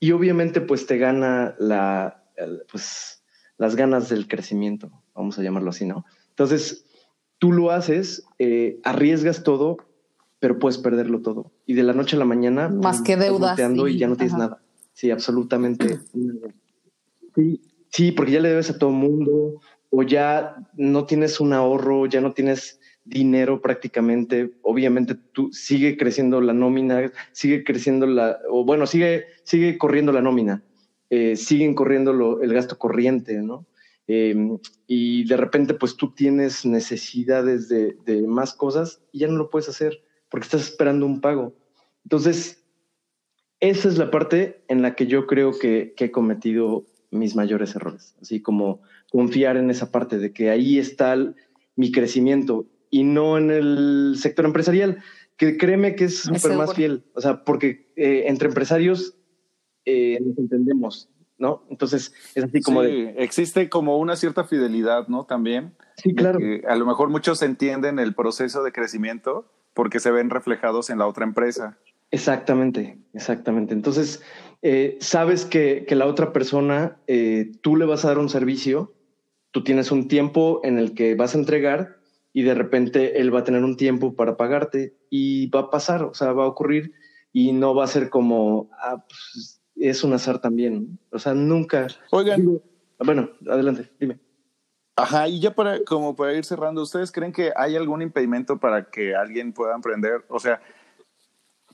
[0.00, 2.24] y obviamente pues te gana la,
[2.70, 3.22] pues,
[3.58, 6.06] las ganas del crecimiento, vamos a llamarlo así, ¿no?
[6.30, 6.86] Entonces
[7.38, 9.76] tú lo haces, eh, arriesgas todo,
[10.38, 11.52] pero puedes perderlo todo.
[11.66, 12.70] Y de la noche a la mañana...
[12.70, 13.82] Más pum, que deudas, sí.
[13.88, 14.42] Y ya no tienes Ajá.
[14.44, 14.62] nada.
[14.94, 16.00] Sí, absolutamente.
[17.34, 22.06] Sí, sí, porque ya le debes a todo mundo o ya no tienes un ahorro,
[22.06, 24.52] ya no tienes dinero prácticamente.
[24.62, 30.22] Obviamente tú sigue creciendo la nómina, sigue creciendo la, o bueno, sigue, sigue corriendo la
[30.22, 30.62] nómina,
[31.10, 33.66] eh, siguen corriendo lo- el gasto corriente, ¿no?
[34.06, 34.34] Eh,
[34.86, 39.50] y de repente pues tú tienes necesidades de, de más cosas y ya no lo
[39.50, 41.54] puedes hacer porque estás esperando un pago.
[42.04, 42.64] Entonces,
[43.60, 48.16] esa es la parte en la que yo creo que, he cometido mis mayores errores,
[48.20, 48.80] así como
[49.10, 51.16] confiar en esa parte de que ahí está
[51.76, 55.02] mi crecimiento y no en el sector empresarial,
[55.36, 59.16] que créeme que es súper más fiel, o sea, porque eh, entre empresarios
[59.86, 61.64] eh, nos entendemos, ¿no?
[61.70, 65.24] Entonces es así como Sí, de, existe como una cierta fidelidad, ¿no?
[65.24, 65.74] También.
[65.96, 70.30] sí, claro, Que a lo mejor muchos entienden el proceso de crecimiento porque se ven
[70.30, 71.78] reflejados en la otra empresa.
[72.10, 73.72] Exactamente, exactamente.
[73.72, 74.22] Entonces,
[74.62, 78.92] eh, sabes que, que la otra persona, eh, tú le vas a dar un servicio,
[79.52, 81.99] tú tienes un tiempo en el que vas a entregar
[82.32, 86.04] y de repente él va a tener un tiempo para pagarte y va a pasar,
[86.04, 86.92] o sea, va a ocurrir
[87.32, 90.98] y no va a ser como, ah, pues, es un azar también.
[91.10, 91.88] O sea, nunca.
[92.10, 92.62] Oigan, Digo,
[92.98, 94.18] bueno, adelante, dime.
[94.96, 98.90] Ajá, y ya para, como para ir cerrando, ¿ustedes creen que hay algún impedimento para
[98.90, 100.24] que alguien pueda emprender?
[100.28, 100.60] O sea,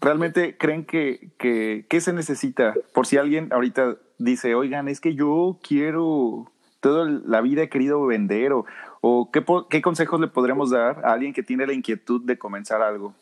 [0.00, 2.74] ¿realmente creen que, que, que se necesita?
[2.94, 8.07] Por si alguien ahorita dice, oigan, es que yo quiero, toda la vida he querido
[8.07, 8.64] vender, o,
[9.09, 13.14] o ¿qué, consejos le podremos dar a alguien que tiene la inquietud de comenzar algo?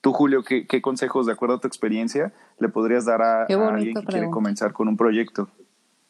[0.00, 3.94] Tú, Julio, ¿qué, qué consejos, de acuerdo a tu experiencia, le podrías dar a, alguien
[3.94, 5.50] que quiere comenzar con un proyecto?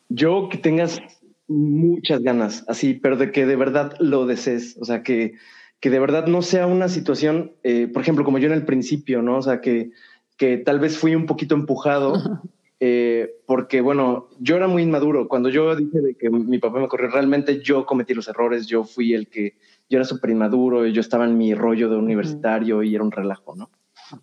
[0.08, 1.02] Yo que tengas
[1.48, 5.34] muchas ganas, así, pero de que de verdad lo desees, o sea, que,
[5.80, 9.22] que de verdad no sea una situación, eh, por ejemplo, como yo en el principio,
[9.22, 9.38] ¿no?
[9.38, 9.90] O sea, que,
[10.36, 12.14] que tal vez fui un poquito empujado,
[12.80, 15.28] eh, porque, bueno, yo era muy inmaduro.
[15.28, 18.84] Cuando yo dije de que mi papá me corrió, realmente yo cometí los errores, yo
[18.84, 19.56] fui el que,
[19.90, 23.12] yo era súper inmaduro, y yo estaba en mi rollo de universitario y era un
[23.12, 23.70] relajo, ¿no?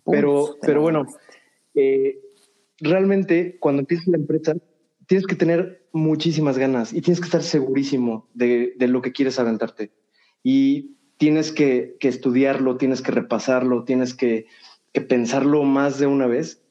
[0.04, 1.06] Pero, Uf, pero bueno,
[1.74, 2.18] eh,
[2.80, 4.54] realmente cuando empiezas la empresa
[5.06, 9.38] tienes que tener muchísimas ganas y tienes que estar segurísimo de, de lo que quieres
[9.38, 9.90] aventarte.
[10.42, 14.46] Y tienes que, que estudiarlo, tienes que repasarlo, tienes que,
[14.92, 16.62] que pensarlo más de una vez.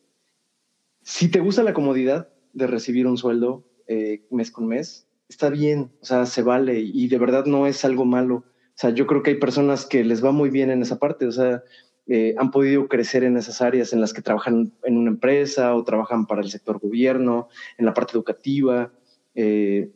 [1.08, 5.90] Si te gusta la comodidad de recibir un sueldo eh, mes con mes, está bien,
[6.02, 8.36] o sea, se vale y de verdad no es algo malo.
[8.36, 11.26] O sea, yo creo que hay personas que les va muy bien en esa parte,
[11.26, 11.64] o sea,
[12.08, 15.86] eh, han podido crecer en esas áreas en las que trabajan en una empresa o
[15.86, 17.48] trabajan para el sector gobierno,
[17.78, 18.92] en la parte educativa,
[19.34, 19.90] eh,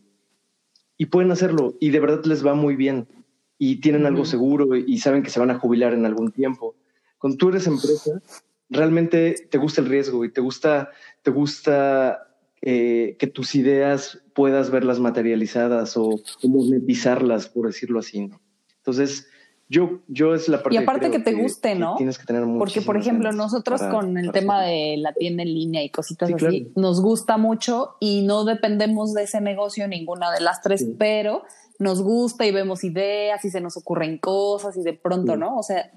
[0.98, 3.10] y pueden hacerlo y de verdad les va muy bien
[3.58, 6.74] y tienen algo seguro y saben que se van a jubilar en algún tiempo.
[7.18, 8.22] Cuando tú eres empresa,
[8.72, 10.90] realmente te gusta el riesgo y te gusta,
[11.22, 12.28] te gusta
[12.62, 16.06] eh, que tus ideas puedas verlas materializadas o,
[16.44, 18.28] o monetizarlas, por decirlo así.
[18.28, 18.40] ¿no?
[18.78, 19.28] Entonces,
[19.70, 21.96] yo, yo es la parte Y aparte que te guste, ¿no?
[21.96, 25.54] tienes que tener Porque, por ejemplo, nosotros para- con el tema de la tienda en
[25.54, 26.72] línea y cositas Sí, así, claro.
[26.76, 30.96] nos gusta mucho y no dependemos de ese negocio ninguna de las tres, Sí.
[31.00, 31.44] pero
[31.82, 35.40] nos gusta y vemos ideas y se nos ocurren cosas y de pronto, Sí.
[35.40, 35.58] ¿no?
[35.58, 35.92] O sea,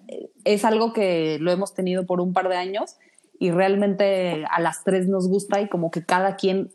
[0.45, 2.97] es algo que lo hemos tenido por un par de años
[3.39, 6.71] y realmente a las tres nos gusta y como que cada quien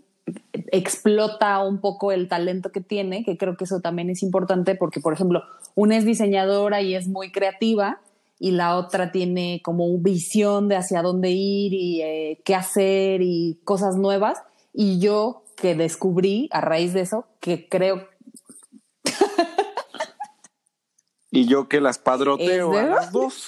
[0.71, 4.99] explota un poco el talento que tiene, que creo que eso también es importante porque,
[4.99, 5.41] por ejemplo,
[5.73, 8.01] una es diseñadora y es muy creativa
[8.37, 13.59] y la otra tiene como visión de hacia dónde ir y eh, qué hacer y
[13.63, 14.37] cosas nuevas.
[14.71, 18.07] Y yo que descubrí a raíz de eso, que creo
[21.31, 23.45] Y yo que las padroteo ¿Es a las dos.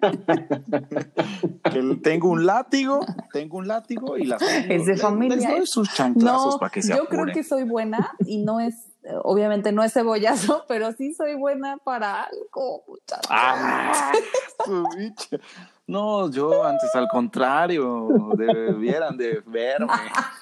[1.72, 4.42] que tengo un látigo, tengo un látigo y las.
[4.42, 5.36] Es de familia.
[5.36, 8.58] Les doy sus chanclazos no, para que se yo creo que soy buena y no
[8.58, 8.74] es,
[9.22, 13.30] obviamente no es cebollazo, pero sí soy buena para algo, muchachos.
[13.30, 14.12] Ah.
[15.86, 19.92] No, yo antes al contrario, debieran de verme.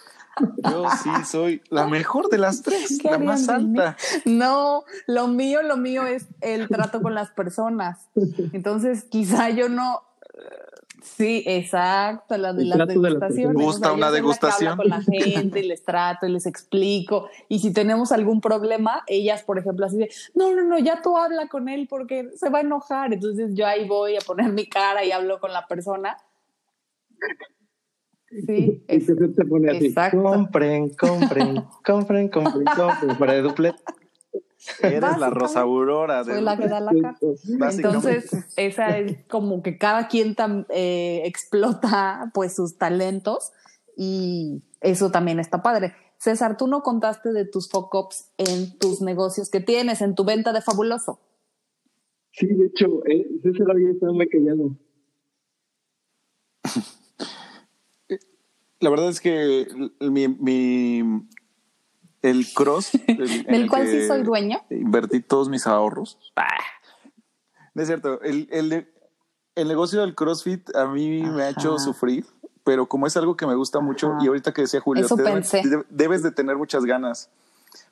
[0.64, 3.97] Yo sí soy la mejor de las tres, ¿Qué la más alta.
[4.24, 8.09] No, lo mío, lo mío es el trato con las personas.
[8.53, 10.03] Entonces, quizá yo no,
[11.03, 13.57] Sí, exacto, la de El las de las degustaciones.
[13.57, 13.64] personas.
[13.66, 14.76] Gusta una soy la que degustación.
[14.76, 17.28] con la gente, y les trato y les explico.
[17.49, 21.16] Y si tenemos algún problema, ellas, por ejemplo, así de, no, no, no, ya tú
[21.16, 23.12] habla con él porque se va a enojar.
[23.12, 26.16] Entonces yo ahí voy a poner mi cara y hablo con la persona.
[28.31, 30.22] Sí, Y es- se te pone así, exacto.
[30.22, 33.74] compren, compren, compren, compren, compren, para Eduplet.
[34.83, 36.22] Eres la Rosa Aurora.
[36.22, 37.18] de- soy la que da la cara.
[37.59, 37.76] Básicamente.
[38.11, 43.53] Entonces, esa es como que cada quien tam- eh, explota pues sus talentos
[43.97, 45.95] y eso también está padre.
[46.18, 50.53] César, tú no contaste de tus fuck-ups en tus negocios que tienes, en tu venta
[50.53, 51.18] de fabuloso.
[52.33, 54.76] Sí, de hecho, eh, César había estado muy callado.
[58.81, 59.66] La verdad es que
[60.01, 61.26] mi, mi-
[62.22, 64.59] el cross el- Del el cual sí soy dueño.
[64.70, 66.18] Invertí todos mis ahorros.
[67.74, 68.20] No es cierto.
[68.22, 68.89] El, el,
[69.55, 72.26] el negocio del CrossFit a mí me ha hecho sufrir,
[72.64, 74.24] pero como es algo que me gusta mucho, Ajá.
[74.24, 75.07] y ahorita que decía Julio,
[75.89, 77.31] debes de tener muchas ganas,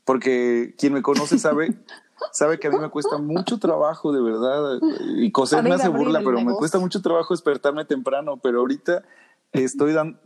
[0.04, 1.78] porque quien me conoce sabe,
[2.32, 4.78] sabe que a mí me cuesta mucho trabajo, de verdad,
[5.16, 9.04] y Cosette me hace burla, pero me cuesta mucho trabajo despertarme temprano, pero ahorita
[9.52, 10.18] estoy dando...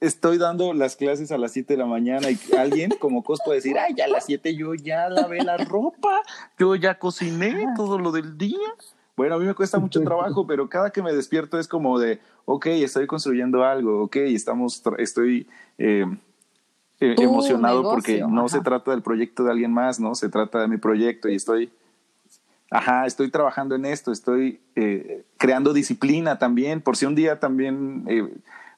[0.00, 3.58] Estoy dando las clases a las 7 de la mañana y alguien como Cos puede
[3.58, 6.20] decir, ay, ya a las 7 yo ya lavé la ropa,
[6.58, 8.58] yo ya cociné todo lo del día.
[9.16, 12.20] Bueno, a mí me cuesta mucho trabajo, pero cada que me despierto es como de,
[12.44, 16.06] ok, estoy construyendo algo, ok, estamos, estoy eh,
[17.00, 18.48] eh, Tu emocionado porque no ajá.
[18.48, 20.16] se trata del proyecto de alguien más, ¿no?
[20.16, 21.70] Se trata de mi proyecto y estoy,
[22.70, 28.04] ajá, estoy trabajando en esto, estoy eh, creando disciplina también, por si un día también
[28.08, 28.28] eh,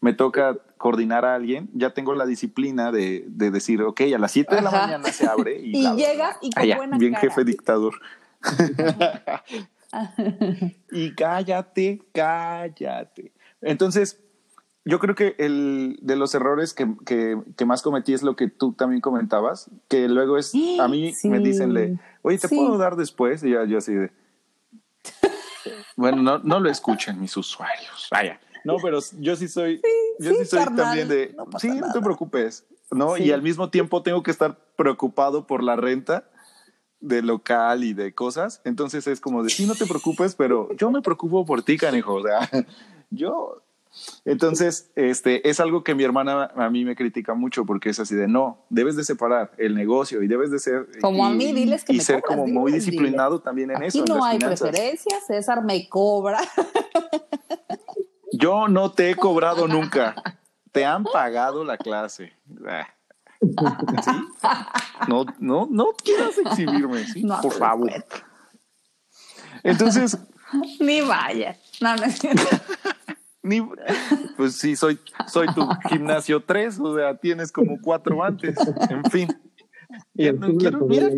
[0.01, 4.33] me toca coordinar a alguien, ya tengo la disciplina de, de decir, ok, a las
[4.33, 7.29] 7 de la mañana se abre y, llegas y con Ah, ya, buena bien cara.
[7.29, 7.95] jefe dictador.
[10.91, 13.33] y cállate, cállate.
[13.61, 14.21] Entonces,
[14.85, 18.49] yo creo que el de los errores que, que- que más cometí es lo que
[18.49, 21.29] tú también comentabas, que luego es, a mí Sí.
[21.29, 22.57] me dicen, le, oye, ¿te Sí.
[22.57, 23.43] puedo dar después?
[23.45, 24.11] Y ya, yo así de...
[25.97, 28.09] Bueno, no, no lo escuchen mis usuarios.
[28.11, 28.41] Vaya.
[28.65, 29.81] No, pero yo sí soy,
[30.19, 33.17] yo sí, sí soy carnal, también de, no sí, no te preocupes, ¿no?
[33.17, 33.25] Sí.
[33.25, 36.25] Y al mismo tiempo tengo que estar preocupado por la renta
[37.01, 38.61] de local y de cosas.
[38.65, 42.15] Entonces es como de, sí, no te preocupes, pero yo me preocupo por ti, canijo.
[42.15, 42.49] O sea,
[43.11, 43.63] yo...
[44.25, 48.15] Entonces, este, es algo que mi hermana a mí me critica mucho porque es así
[48.15, 50.87] de, no, debes de separar el negocio y debes de ser...
[51.01, 53.79] Como a mí, diles que Y me ser cobras, como muy diles, disciplinado también en
[53.79, 53.99] Aquí eso.
[53.99, 54.69] en no las hay finanzas.
[54.69, 56.39] preferencias, César me cobra.
[58.33, 60.15] Yo no te he cobrado nunca.
[60.73, 62.33] Te han pagado la clase.
[62.69, 62.87] Ah.
[63.41, 64.11] ¿Sí?
[65.09, 67.25] No, no, no quieras exhibirme, ¿sí?
[67.25, 67.91] No, Por favor.
[69.63, 70.19] Entonces,
[70.79, 71.57] Ni vaya.
[71.81, 72.21] No, no es
[73.43, 73.63] ni,
[74.37, 78.55] pues sí, soy, soy tu gimnasio 3, o sea, tienes como cuatro antes.
[78.91, 79.29] En fin.
[80.15, 81.15] Y el No quiero- mira, ahí.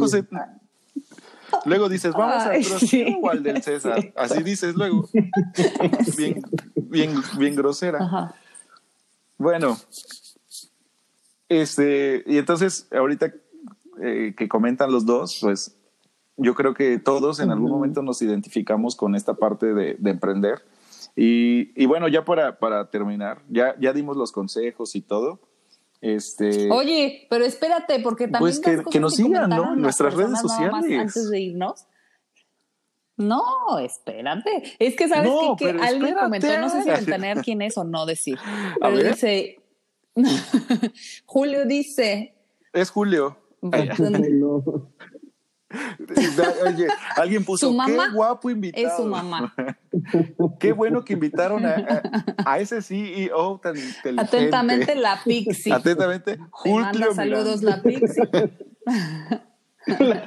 [1.65, 3.19] Luego dices, vamos Ay, al CrossFit sí.
[3.23, 4.01] o al del César.
[4.01, 4.13] Sí.
[4.17, 5.09] Así dices luego.
[6.17, 6.43] Bien,
[6.75, 7.99] bien, bien grosera.
[8.03, 8.35] Ajá.
[9.39, 9.77] Bueno,
[11.49, 13.33] este, y entonces ahorita
[14.03, 15.77] eh, que comentan los dos, pues
[16.37, 20.63] yo creo que todos en algún momento nos identificamos con esta parte de, de emprender.
[21.15, 25.41] Y, y bueno, ya para, para terminar, ya, ya dimos los consejos y todo.
[26.03, 29.73] Este, Oye, pero espérate, porque también Pues que- cosas que nos sigan, ¿no?
[29.73, 30.85] En nuestras redes sociales.
[31.01, 31.87] Antes de irnos.
[33.17, 34.75] No, espérate.
[34.81, 36.25] Es que sabes No, que, que alguien espérate.
[36.25, 38.37] comentó, no sé si ventanear quién es o no decir.
[38.81, 39.13] A Pero ver.
[39.15, 39.61] dice,
[41.27, 42.35] Julio dice,
[42.73, 43.39] es Julio.
[43.71, 44.65] Ay, Ay, no.
[46.67, 48.87] Oye, alguien puso, Su mamá qué guapo invitado.
[48.87, 49.55] es su mamá.
[50.59, 51.75] Qué bueno que invitaron a,
[52.45, 54.21] a, a ese CEO tan inteligente.
[54.21, 55.73] Atentamente la Pixie.
[55.73, 58.23] Atentamente, Te Julio manda saludos la Pixie.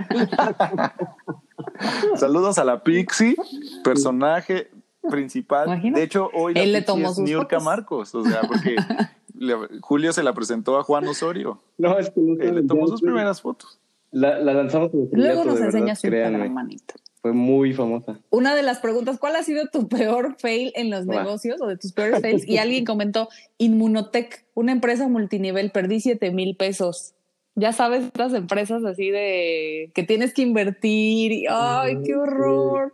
[2.15, 3.35] Saludos a la Pixie,
[3.83, 4.71] personaje
[5.09, 5.67] principal.
[5.67, 5.99] Imagínate.
[5.99, 7.59] De hecho, hoy la Él le tomó es Niurka.
[7.59, 8.75] Marcos, o sea, porque
[9.81, 11.61] Julio se la presentó a Juan Osorio.
[11.77, 13.79] No, es que no Eh, le tomó sus primeras fotos.
[14.15, 16.07] La, la lanzamos en el Luego nos de verdad, enseña su.
[16.07, 16.93] Instagram, manito.
[17.21, 18.17] Fue muy famosa.
[18.29, 21.75] Una de las preguntas, ¿cuál ha sido tu peor fail en los negocios o de
[21.75, 22.47] tus peores fails?
[22.47, 27.13] Y alguien comentó, Inmunotech, una empresa multinivel, perdí 7 mil pesos.
[27.55, 32.93] Ya sabes, otras empresas así de que tienes que invertir y ¡ay, qué horror!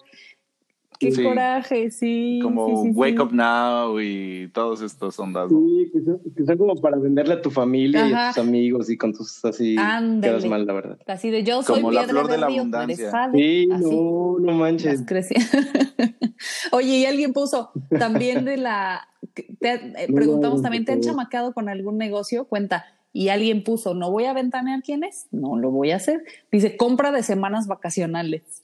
[1.01, 1.23] ¡Qué Sí.
[1.23, 1.89] coraje!
[1.91, 2.39] Sí.
[2.43, 3.21] Como sí, sí, Wake sí.
[3.23, 5.51] Up Now y todos estos ondas.
[5.51, 5.59] ¿no?
[5.59, 8.89] Sí, que son, que son como para venderle a tu familia y a tus amigos
[8.89, 10.31] y con tus así Ándale.
[10.33, 10.97] quedas mal, la verdad.
[11.07, 13.11] Así de yo soy Como la piedra flor de la río, abundancia.
[13.33, 13.83] Sí, Así.
[13.83, 15.03] no, no manches.
[16.71, 19.07] Oye, y alguien puso también de la
[19.59, 21.11] te, eh, preguntamos no, también, ¿te han favor.
[21.15, 22.45] chamaqueado con algún negocio?
[22.45, 22.85] Cuenta.
[23.13, 26.23] Y alguien puso, no voy a ventanear quién es, no lo voy a hacer.
[26.49, 28.60] Dice, compra de semanas vacacionales.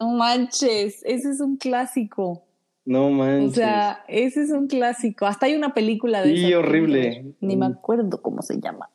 [0.00, 2.42] No manches, ese es un clásico.
[2.86, 3.54] No O manches.
[3.56, 5.26] sea, ese es un clásico.
[5.26, 6.58] Hasta hay una película de Sí, eso.
[6.60, 7.34] horrible.
[7.40, 8.88] Ni me acuerdo cómo se llama.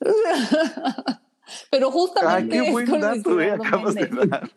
[1.70, 4.50] Pero justamente qué es buen dato, eh, acabas de dar.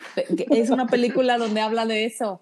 [0.49, 2.41] Es una película donde habla de eso.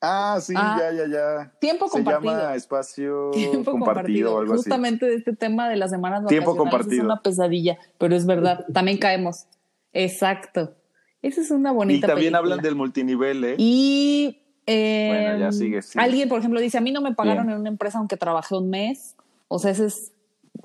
[0.00, 1.52] Ah, sí, Ah, ya, ya, ya.
[1.60, 2.32] tiempo Se compartido.
[2.36, 4.62] llama espacio Tiempo compartido, o algo así.
[4.64, 7.02] Justamente de este tema de las semanas Tiempo compartido.
[7.02, 8.64] Es una pesadilla, pero es verdad.
[8.72, 9.46] También caemos.
[9.92, 10.74] Exacto.
[11.22, 12.38] Esa es una Y bonita también película.
[12.38, 13.54] hablan del multinivel, ¿eh?
[13.58, 16.02] Y eh, Bueno, ya sigue, sigue.
[16.02, 17.54] alguien, por ejemplo, dice, a mí no me pagaron Bien.
[17.56, 19.16] en una empresa aunque trabajé un mes.
[19.48, 20.12] O sea, esa es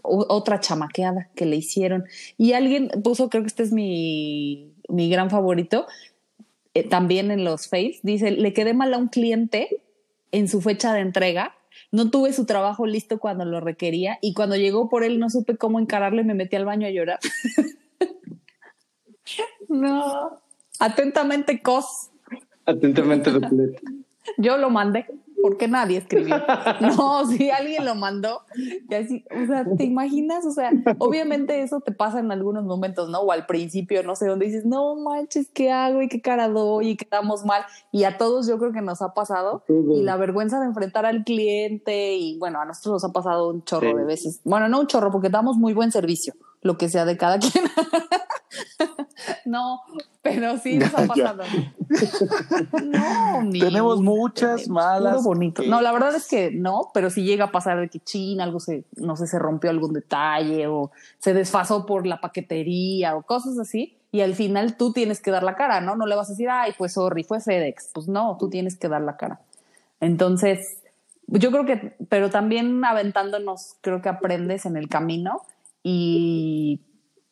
[0.01, 2.05] otra chamaqueada que le hicieron.
[2.37, 5.85] Y alguien puso, creo que este es mi, mi gran favorito,
[6.73, 9.81] eh, también en los Face, dice, le quedé mal a un cliente
[10.31, 11.53] en su fecha de entrega.
[11.91, 15.57] No tuve su trabajo listo cuando lo requería y cuando llegó por él no supe
[15.57, 17.19] cómo encararlo y me metí al baño a llorar.
[19.69, 20.39] no.
[20.79, 22.09] Atentamente, Cos.
[22.65, 23.81] Atentamente, Doculet.
[24.37, 25.05] Yo lo mandé
[25.41, 26.35] porque nadie escribió.
[26.81, 28.41] No, si alguien lo mandó.
[28.89, 30.45] Y así, o sea, ¿te imaginas?
[30.45, 33.19] O sea, obviamente eso te pasa en algunos momentos, ¿no?
[33.19, 36.01] O al principio, no sé, donde dices, no manches, ¿qué hago?
[36.01, 37.61] Y qué cara doy y quedamos mal.
[37.91, 39.63] Y a todos yo creo que nos ha pasado.
[39.69, 42.15] Y la vergüenza de enfrentar al cliente.
[42.15, 43.95] Y bueno, a nosotros nos ha pasado un chorro Sí.
[43.95, 44.41] de veces.
[44.43, 47.63] Bueno, no un chorro, porque damos muy buen servicio, lo que sea de cada quien.
[49.45, 49.81] no,
[50.21, 51.43] pero sí nos ha pasado.
[52.83, 55.61] No, ni Tenemos muchas malas puro bonito.
[55.63, 58.41] que- No, la verdad es que no, pero si llega a pasar de que chin,
[58.41, 63.23] algo se, no sé, se rompió algún detalle o se desfasó por la paquetería o
[63.23, 63.97] cosas así.
[64.11, 65.95] Y al final tú tienes que dar la cara, ¿no?
[65.95, 67.89] No le vas a decir, ay, pues sorry, fue FedEx.
[67.93, 69.41] Pues no, tú tienes que dar la cara.
[69.99, 70.77] Entonces,
[71.27, 75.41] yo creo que, pero también aventándonos, creo que aprendes en el camino
[75.83, 76.79] y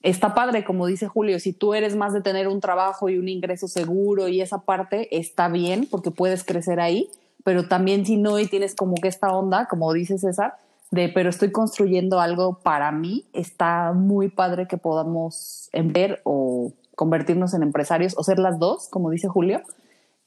[0.05, 3.27] está padre, como dice Julio, si tú eres más de tener un trabajo y un
[3.27, 7.09] ingreso seguro y esa parte está bien porque puedes crecer ahí,
[7.43, 10.57] pero también si no y tienes como que esta onda, como dice César,
[10.91, 17.55] de pero estoy construyendo algo para mí, está muy padre que podamos ver o convertirnos
[17.55, 19.63] en empresarios o ser las dos, como dice Julio.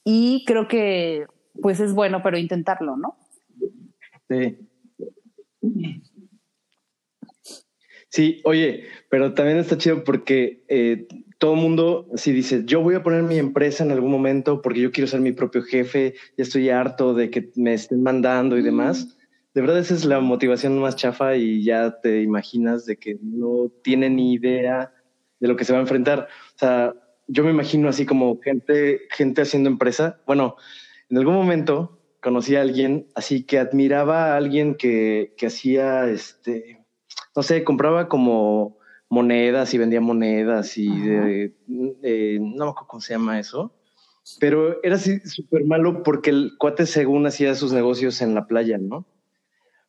[0.02, 1.26] Y creo que
[1.62, 3.16] pues es bueno, pero intentarlo, ¿no?
[4.28, 4.58] Sí.
[8.18, 11.06] Sí, oye, pero también está chido porque eh,
[11.38, 14.80] todo el mundo, si dice, yo voy a poner mi empresa en algún momento porque
[14.80, 18.62] yo quiero ser mi propio jefe, ya estoy harto de que me estén mandando y
[18.62, 19.16] demás.
[19.54, 23.70] De verdad, esa es la motivación más chafa y ya te imaginas de que no
[23.84, 24.92] tiene ni idea
[25.38, 26.26] de lo que se va a enfrentar.
[26.56, 26.94] O sea,
[27.28, 30.20] yo me imagino así como gente, gente haciendo empresa.
[30.26, 30.56] Bueno,
[31.08, 36.77] en algún momento conocí a alguien así que admiraba a alguien que, que hacía, este,
[37.38, 38.78] no sé, compraba como
[39.08, 43.72] monedas y vendía monedas y de, de- no me acuerdo cómo se llama eso,
[44.40, 48.76] pero era así súper malo porque el cuate según hacía sus negocios en la playa,
[48.76, 49.06] ¿no?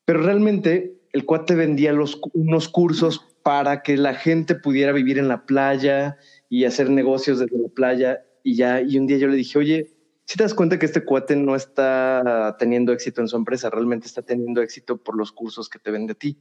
[0.06, 5.28] Pero realmente el cuate vendía los, unos cursos para que la gente pudiera vivir en
[5.28, 6.18] la playa
[6.50, 9.90] y hacer negocios desde la playa y ya, y un día yo le dije, oye,
[10.26, 14.06] si te das cuenta que este cuate no está teniendo éxito en su empresa, realmente
[14.06, 16.38] está teniendo éxito por los cursos que te vende a ti.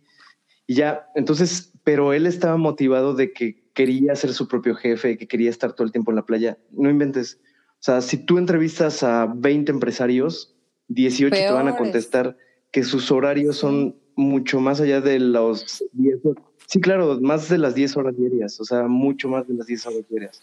[0.69, 5.27] Y ya, entonces, pero él estaba motivado de que quería ser su propio jefe, que
[5.27, 6.59] quería estar todo el tiempo en la playa.
[6.71, 7.41] No inventes.
[7.73, 10.55] O sea, si tú entrevistas a 20 empresarios,
[10.89, 12.37] 18 te van a contestar
[12.71, 16.45] que sus horarios son mucho más allá de los 10 horas.
[16.67, 19.87] Sí, claro, más de las 10 horas diarias, o sea, mucho más de las 10
[19.87, 20.43] horas diarias.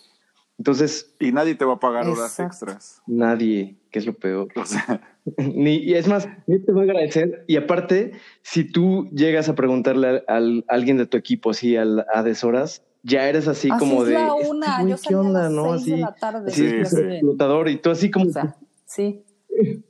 [0.58, 2.66] Entonces, Y nadie te va a pagar horas Exacto.
[2.66, 3.02] extras.
[3.06, 4.48] nadie, que es lo peor.
[4.56, 7.44] O sea, Ni, y es más, ni te voy a agradecer.
[7.48, 8.12] Y aparte,
[8.44, 12.22] si tú llegas a preguntarle al, al- a alguien de tu equipo, así al- a
[12.24, 14.14] deshoras, ya eres así, Así como es de.
[14.16, 15.74] la "Este una, güey, yo ¿Qué a onda, las no?
[15.74, 16.48] Así, de la tarde.
[16.52, 16.98] así Sí, es sí.
[17.02, 17.70] explotador.
[17.70, 18.26] Y tú, así como.
[18.28, 18.56] O sea,
[18.86, 19.24] sí.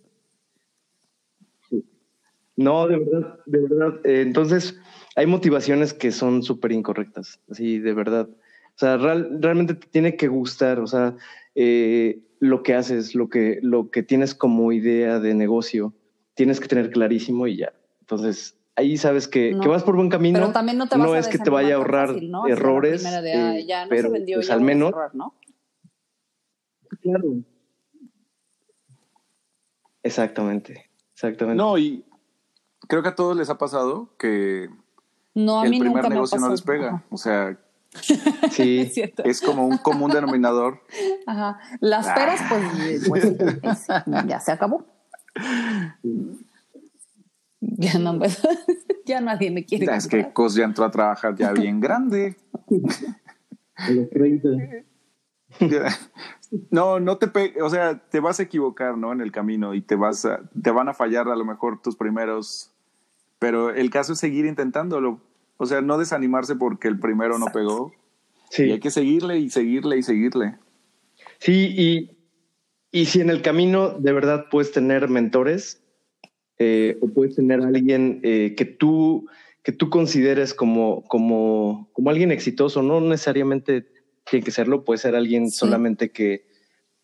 [2.58, 4.00] No, de verdad, de verdad.
[4.06, 4.80] Eh, entonces,
[5.18, 8.30] hay motivaciones que son súper incorrectas, así, de verdad.
[8.30, 11.16] O sea, real- realmente te tiene que gustar, o sea,
[11.54, 15.94] eh, lo que haces, lo que, lo que tienes como idea de negocio,
[16.34, 17.74] tienes que tener clarísimo y ya.
[18.02, 19.62] Entonces, ahí sabes que, No.
[19.62, 20.40] que vas por buen camino.
[20.40, 22.48] Pero también no te vas a es que te vaya a ahorrar fácil, ¿no?
[22.48, 25.34] Errores, de, eh, "Ay, ya no pero se vendió, pues ya al menos, cerrar", ¿no?
[27.02, 27.36] claro.
[30.04, 31.58] Exactamente, exactamente.
[31.58, 32.06] no, y
[32.88, 34.70] creo que a todos les ha pasado que
[35.34, 37.04] No, a el mí primer nunca me ha negocio no les pega.
[37.10, 37.60] O sea,
[38.52, 38.92] sí,
[39.24, 40.82] Es como un común denominador.
[41.26, 41.60] Ajá.
[41.80, 43.88] Las peras, pues, pues, pues,
[44.28, 44.86] ya se acabó.
[47.60, 48.20] Ya no,
[49.06, 49.94] ya nadie me quiere.
[49.96, 50.32] Es que.
[50.32, 52.38] Cos ya entró a trabajar ya bien grande.
[53.76, 54.50] A los 30.
[56.70, 59.12] No, no te pe o sea, te vas a equivocar, ¿no?
[59.12, 61.96] En el camino y te vas a, te van a fallar a lo mejor tus
[61.96, 62.72] primeros,
[63.40, 65.22] pero el caso es seguir intentándolo.
[65.58, 67.92] O sea, no desanimarse porque el primero no pegó.
[68.58, 70.56] Y hay Sí, que seguirle y seguirle y seguirle.
[71.40, 72.18] sí, y,
[72.92, 75.82] y si en el camino de verdad puedes tener mentores
[76.58, 79.28] eh, o puedes tener a alguien eh, que tú
[79.64, 83.88] que tú consideres como, como, como alguien exitoso, no necesariamente
[84.30, 85.58] tiene que serlo, puede ser alguien Sí.
[85.58, 86.46] solamente que,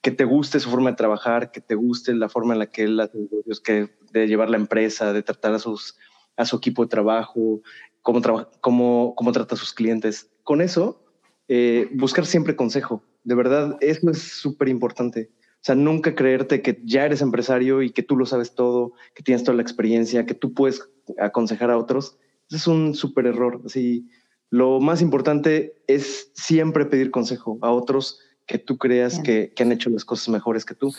[0.02, 2.84] que te guste su forma de trabajar, que te guste la forma en la que
[2.84, 5.98] él hace negocios, que de llevar la empresa, de tratar a sus
[6.38, 7.62] a su equipo de trabajo,
[8.02, 10.30] cómo, traba- cómo, cómo trata a sus clientes.
[10.44, 11.04] Con eso,
[11.48, 13.04] eh, buscar siempre consejo.
[13.24, 15.30] De verdad, eso es súper importante.
[15.36, 19.22] O sea, nunca creerte que ya eres empresario y que tú lo sabes todo, que
[19.22, 20.82] tienes toda la experiencia, que tú puedes
[21.20, 22.18] aconsejar a otros.
[22.50, 23.62] Ese es un súper error.
[23.66, 24.10] Así,
[24.50, 29.72] lo más importante es siempre pedir consejo a otros que tú creas que, que han
[29.72, 30.92] hecho las cosas mejores que tú.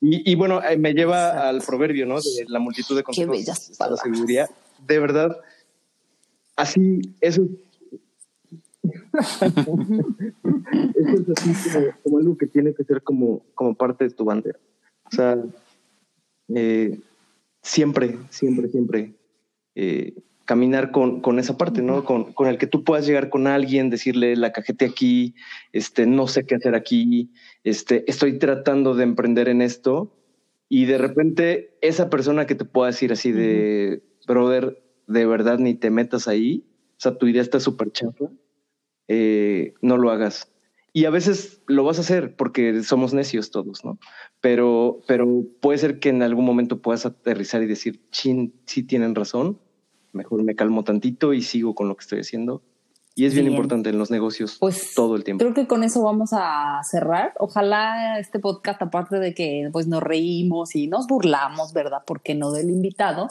[0.00, 1.48] Y, y bueno, me lleva Exacto.
[1.48, 2.16] al proverbio, ¿no?
[2.20, 3.36] De la multitud de consejos.
[3.36, 4.00] bellas está la palabras.
[4.00, 4.48] sabiduría.
[4.86, 5.36] De verdad,
[6.56, 7.46] así, eso
[10.94, 14.24] eso es así como, como algo que tiene que ser como, como parte de tu
[14.24, 14.58] bandera.
[15.04, 15.42] O sea,
[16.54, 16.98] eh,
[17.62, 19.14] siempre, siempre, siempre
[19.74, 22.04] eh, caminar con, con esa parte, ¿no?
[22.04, 25.34] Con, con el que tú puedas llegar con alguien, decirle la cajete aquí,
[25.72, 27.32] este, no sé qué hacer aquí,
[27.64, 30.12] este, estoy tratando de emprender en esto.
[30.68, 35.74] Y de repente esa persona que te pueda decir así de, brother, de verdad ni
[35.74, 38.26] te metas ahí, o sea, tu idea está súper chafa,
[39.08, 40.50] eh, no lo hagas.
[40.92, 43.98] Y a veces lo vas a hacer porque somos necios todos, ¿no?
[44.40, 49.14] Pero, pero puede ser que en algún momento puedas aterrizar y decir, chin, sí tienen
[49.14, 49.58] razón,
[50.12, 52.62] mejor me calmo tantito y sigo con lo que estoy haciendo.
[53.14, 53.54] Y es bien, Bien.
[53.54, 55.42] importante en los negocios Pues todo el tiempo.
[55.42, 57.32] Creo que con eso vamos a cerrar.
[57.38, 62.02] Ojalá este podcast, aparte de que pues nos reímos y nos burlamos, ¿verdad?
[62.06, 63.28] Porque no del invitado,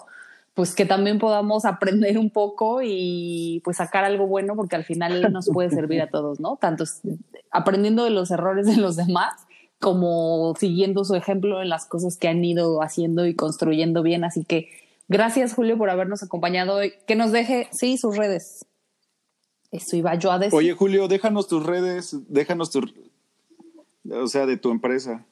[0.55, 5.31] pues que también podamos aprender un poco y pues sacar algo bueno, porque al final
[5.31, 6.57] nos puede servir a todos, ¿no?
[6.57, 6.85] Tanto
[7.51, 9.33] aprendiendo de los errores de los demás
[9.79, 14.23] como siguiendo su ejemplo en las cosas que han ido haciendo y construyendo bien.
[14.23, 14.69] Así que
[15.09, 16.93] gracias, Julio, por habernos acompañado hoy.
[17.05, 18.65] Que nos deje, sí, sus redes.
[19.71, 20.57] Eso iba yo a decir.
[20.57, 22.81] Oye, Julio, déjanos tus redes, déjanos tu,
[24.09, 25.25] o sea, de tu empresa.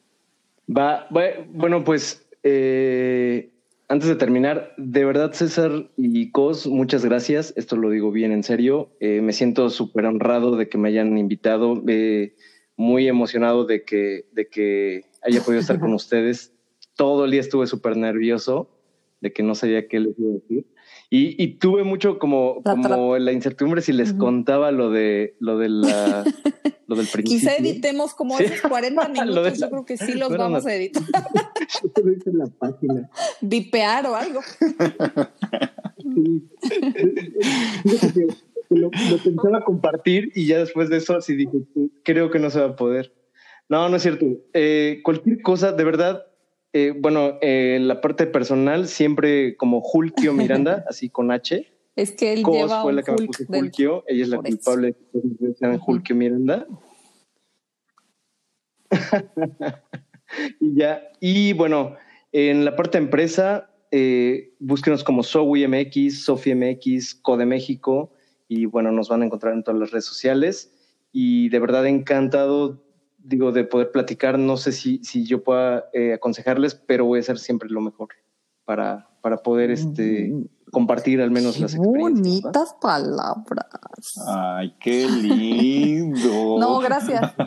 [0.68, 3.50] Va, bue- bueno, pues eh,
[3.94, 7.54] antes de terminar, de verdad, César y Cos, muchas gracias.
[7.56, 8.90] Esto lo digo bien en serio.
[8.98, 12.34] Eh, me siento súper honrado de que me hayan invitado, eh,
[12.76, 16.52] muy emocionado de que, de que haya podido estar con ustedes.
[16.96, 18.68] Todo el día estuve súper nervioso
[19.20, 20.66] de que no sabía qué les iba a decir.
[21.10, 25.58] Y, y tuve mucho como, La como la incertidumbre si les contaba lo de lo
[25.58, 26.24] de la
[26.86, 27.38] lo del principio.
[27.38, 28.44] Quizá editemos como Sí.
[28.44, 31.02] esos 40 Lo de minutos, la- yo creo que sí los vamos a editar,
[31.82, 33.08] Yo te lo hice en la página.
[33.40, 34.40] vipear o algo.
[38.70, 38.90] Lo
[39.22, 41.58] pensaba compartir y ya después de eso así dije,
[42.02, 43.12] creo que no se va a poder.
[43.68, 44.26] No, no es cierto.
[44.52, 46.24] Eh, cualquier cosa, de verdad,
[46.74, 51.66] eh, bueno, eh, en la parte personal, siempre como Julio Miranda, así con H.
[51.96, 54.96] Es que él Cos lleva fue la que me puso del- ella es la culpable
[55.12, 56.66] de que sean Julio Miranda.
[60.60, 61.96] y ya, y bueno,
[62.32, 68.12] en la parte empresa, eh, búsquenos como Sowi MX, Sofi MX, Code México,
[68.48, 70.72] y bueno, nos van a encontrar en todas las redes sociales.
[71.12, 72.83] Y de verdad encantado,
[73.24, 74.38] digo, de poder platicar.
[74.38, 78.08] No sé si, si yo pueda eh, aconsejarles, pero voy a hacer siempre lo mejor
[78.64, 80.32] para, para poder este,
[80.70, 82.44] compartir al menos las experiencias.
[82.44, 82.80] ¿va?
[82.80, 84.20] palabras.
[84.26, 86.56] Ay, qué lindo.
[86.58, 87.32] No, gracias.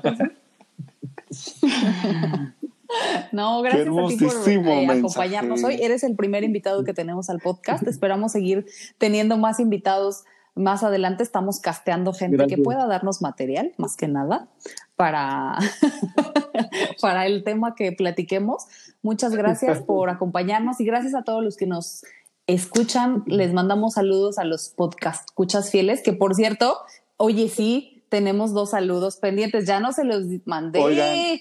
[3.34, 5.78] No, gracias a ti por eh, acompañarnos hoy.
[5.82, 7.86] Eres el primer invitado que tenemos al podcast.
[7.86, 8.66] Esperamos seguir
[8.98, 10.24] teniendo más invitados
[10.58, 11.24] más adelante.
[11.24, 14.47] Estamos casteando gente que pueda darnos material, más que nada,
[14.95, 15.58] para,
[17.01, 18.66] para el tema que platiquemos.
[19.01, 22.03] Muchas gracias por acompañarnos y gracias a todos los que nos
[22.47, 23.24] escuchan.
[23.28, 26.80] Les mandamos saludos a los podcast escuchas fieles, que por cierto,
[27.18, 29.66] oye, sí, tenemos dos saludos pendientes.
[29.66, 30.80] Ya no se los mandé.
[30.80, 31.39] Oigan,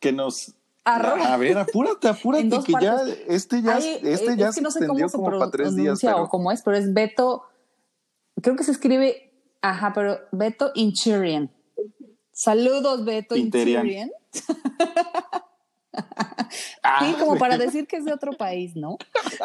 [0.00, 0.54] Que nos.
[0.84, 1.24] Arroba.
[1.34, 4.70] A ver, apúrate, apúrate, que ya, este ya, Ay, este eh, ya es que no
[4.70, 5.98] sé extendió se como para tres días.
[6.00, 7.44] Pero o cómo es, pero es Beto.
[8.42, 9.32] Creo que se escribe,
[9.62, 11.50] ajá, pero Beto Inchurian.
[12.32, 13.86] Saludos, Beto Interian.
[13.86, 14.10] Inchurian.
[16.82, 18.96] Ah, Sí, como para decir que es de otro país, ¿no?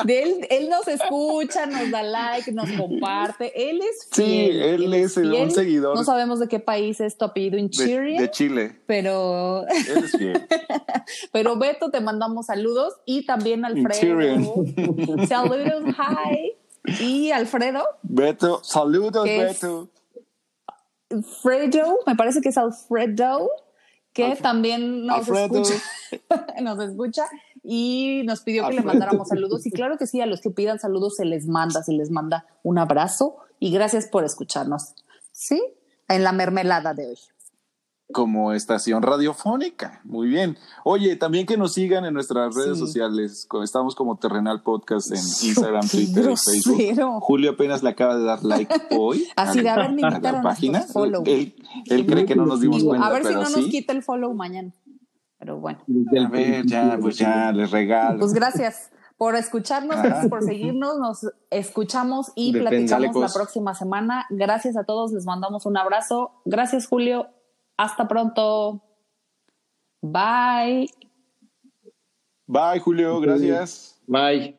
[0.06, 3.70] De él, él nos escucha, nos da like, nos comparte.
[3.70, 4.62] Él es Sí, fiel.
[4.62, 5.96] él es un seguidor.
[5.96, 8.82] No sabemos de qué país es tu apellido en de, Chile, de Chile.
[8.86, 10.48] pero, Él es fiel.
[11.32, 14.54] pero Beto, te mandamos saludos y también Alfredo.
[15.28, 16.54] Saludos, hi.
[17.00, 19.24] Y Alfredo, Beto, saludos.
[19.26, 19.90] Beto.
[21.42, 23.50] Fredo, me parece que es Alfredo,
[24.14, 24.44] que Alfredo.
[24.44, 25.62] también nos Alfredo.
[25.62, 25.84] escucha,
[26.62, 27.26] nos escucha
[27.64, 29.66] y nos pidió que le mandáramos saludos.
[29.66, 32.46] Y claro que sí, a los que pidan saludos se les manda, se les manda
[32.64, 34.96] un abrazo y gracias por escucharnos.
[35.32, 35.64] ¿Sí?
[36.10, 37.18] En la mermelada de hoy.
[38.12, 40.02] Como estación radiofónica.
[40.04, 40.58] Muy bien.
[40.84, 42.80] Oye, también que nos sigan en nuestras redes Sí.
[42.86, 43.48] sociales.
[43.64, 46.76] Estamos como Terrenal Podcast en Instagram, Twitter y Facebook.
[46.78, 47.20] grosero.
[47.22, 49.28] Julio apenas le acaba de dar like hoy.
[49.36, 50.82] Así de, a ver, me a la página.
[50.82, 51.24] follow.
[51.26, 53.62] Él, él cree que no nos dimos Digo, cuenta, a ver si no sí.
[53.62, 54.74] nos quita el follow mañana.
[55.40, 55.80] Pero bueno,
[56.26, 58.20] A ver, ya, pues ya, les regalo.
[58.20, 62.86] pues gracias por escucharnos, gracias por seguirnos, nos escuchamos y Depende.
[62.88, 63.34] Platicamos la pues.
[63.34, 64.26] próxima semana.
[64.30, 66.32] Gracias a todos, les mandamos un abrazo.
[66.46, 67.28] Gracias, Julio.
[67.78, 68.82] Hasta pronto.
[70.02, 70.88] Bye.
[72.48, 73.20] Bye, Julio.
[73.20, 74.00] Gracias.
[74.08, 74.58] Bye.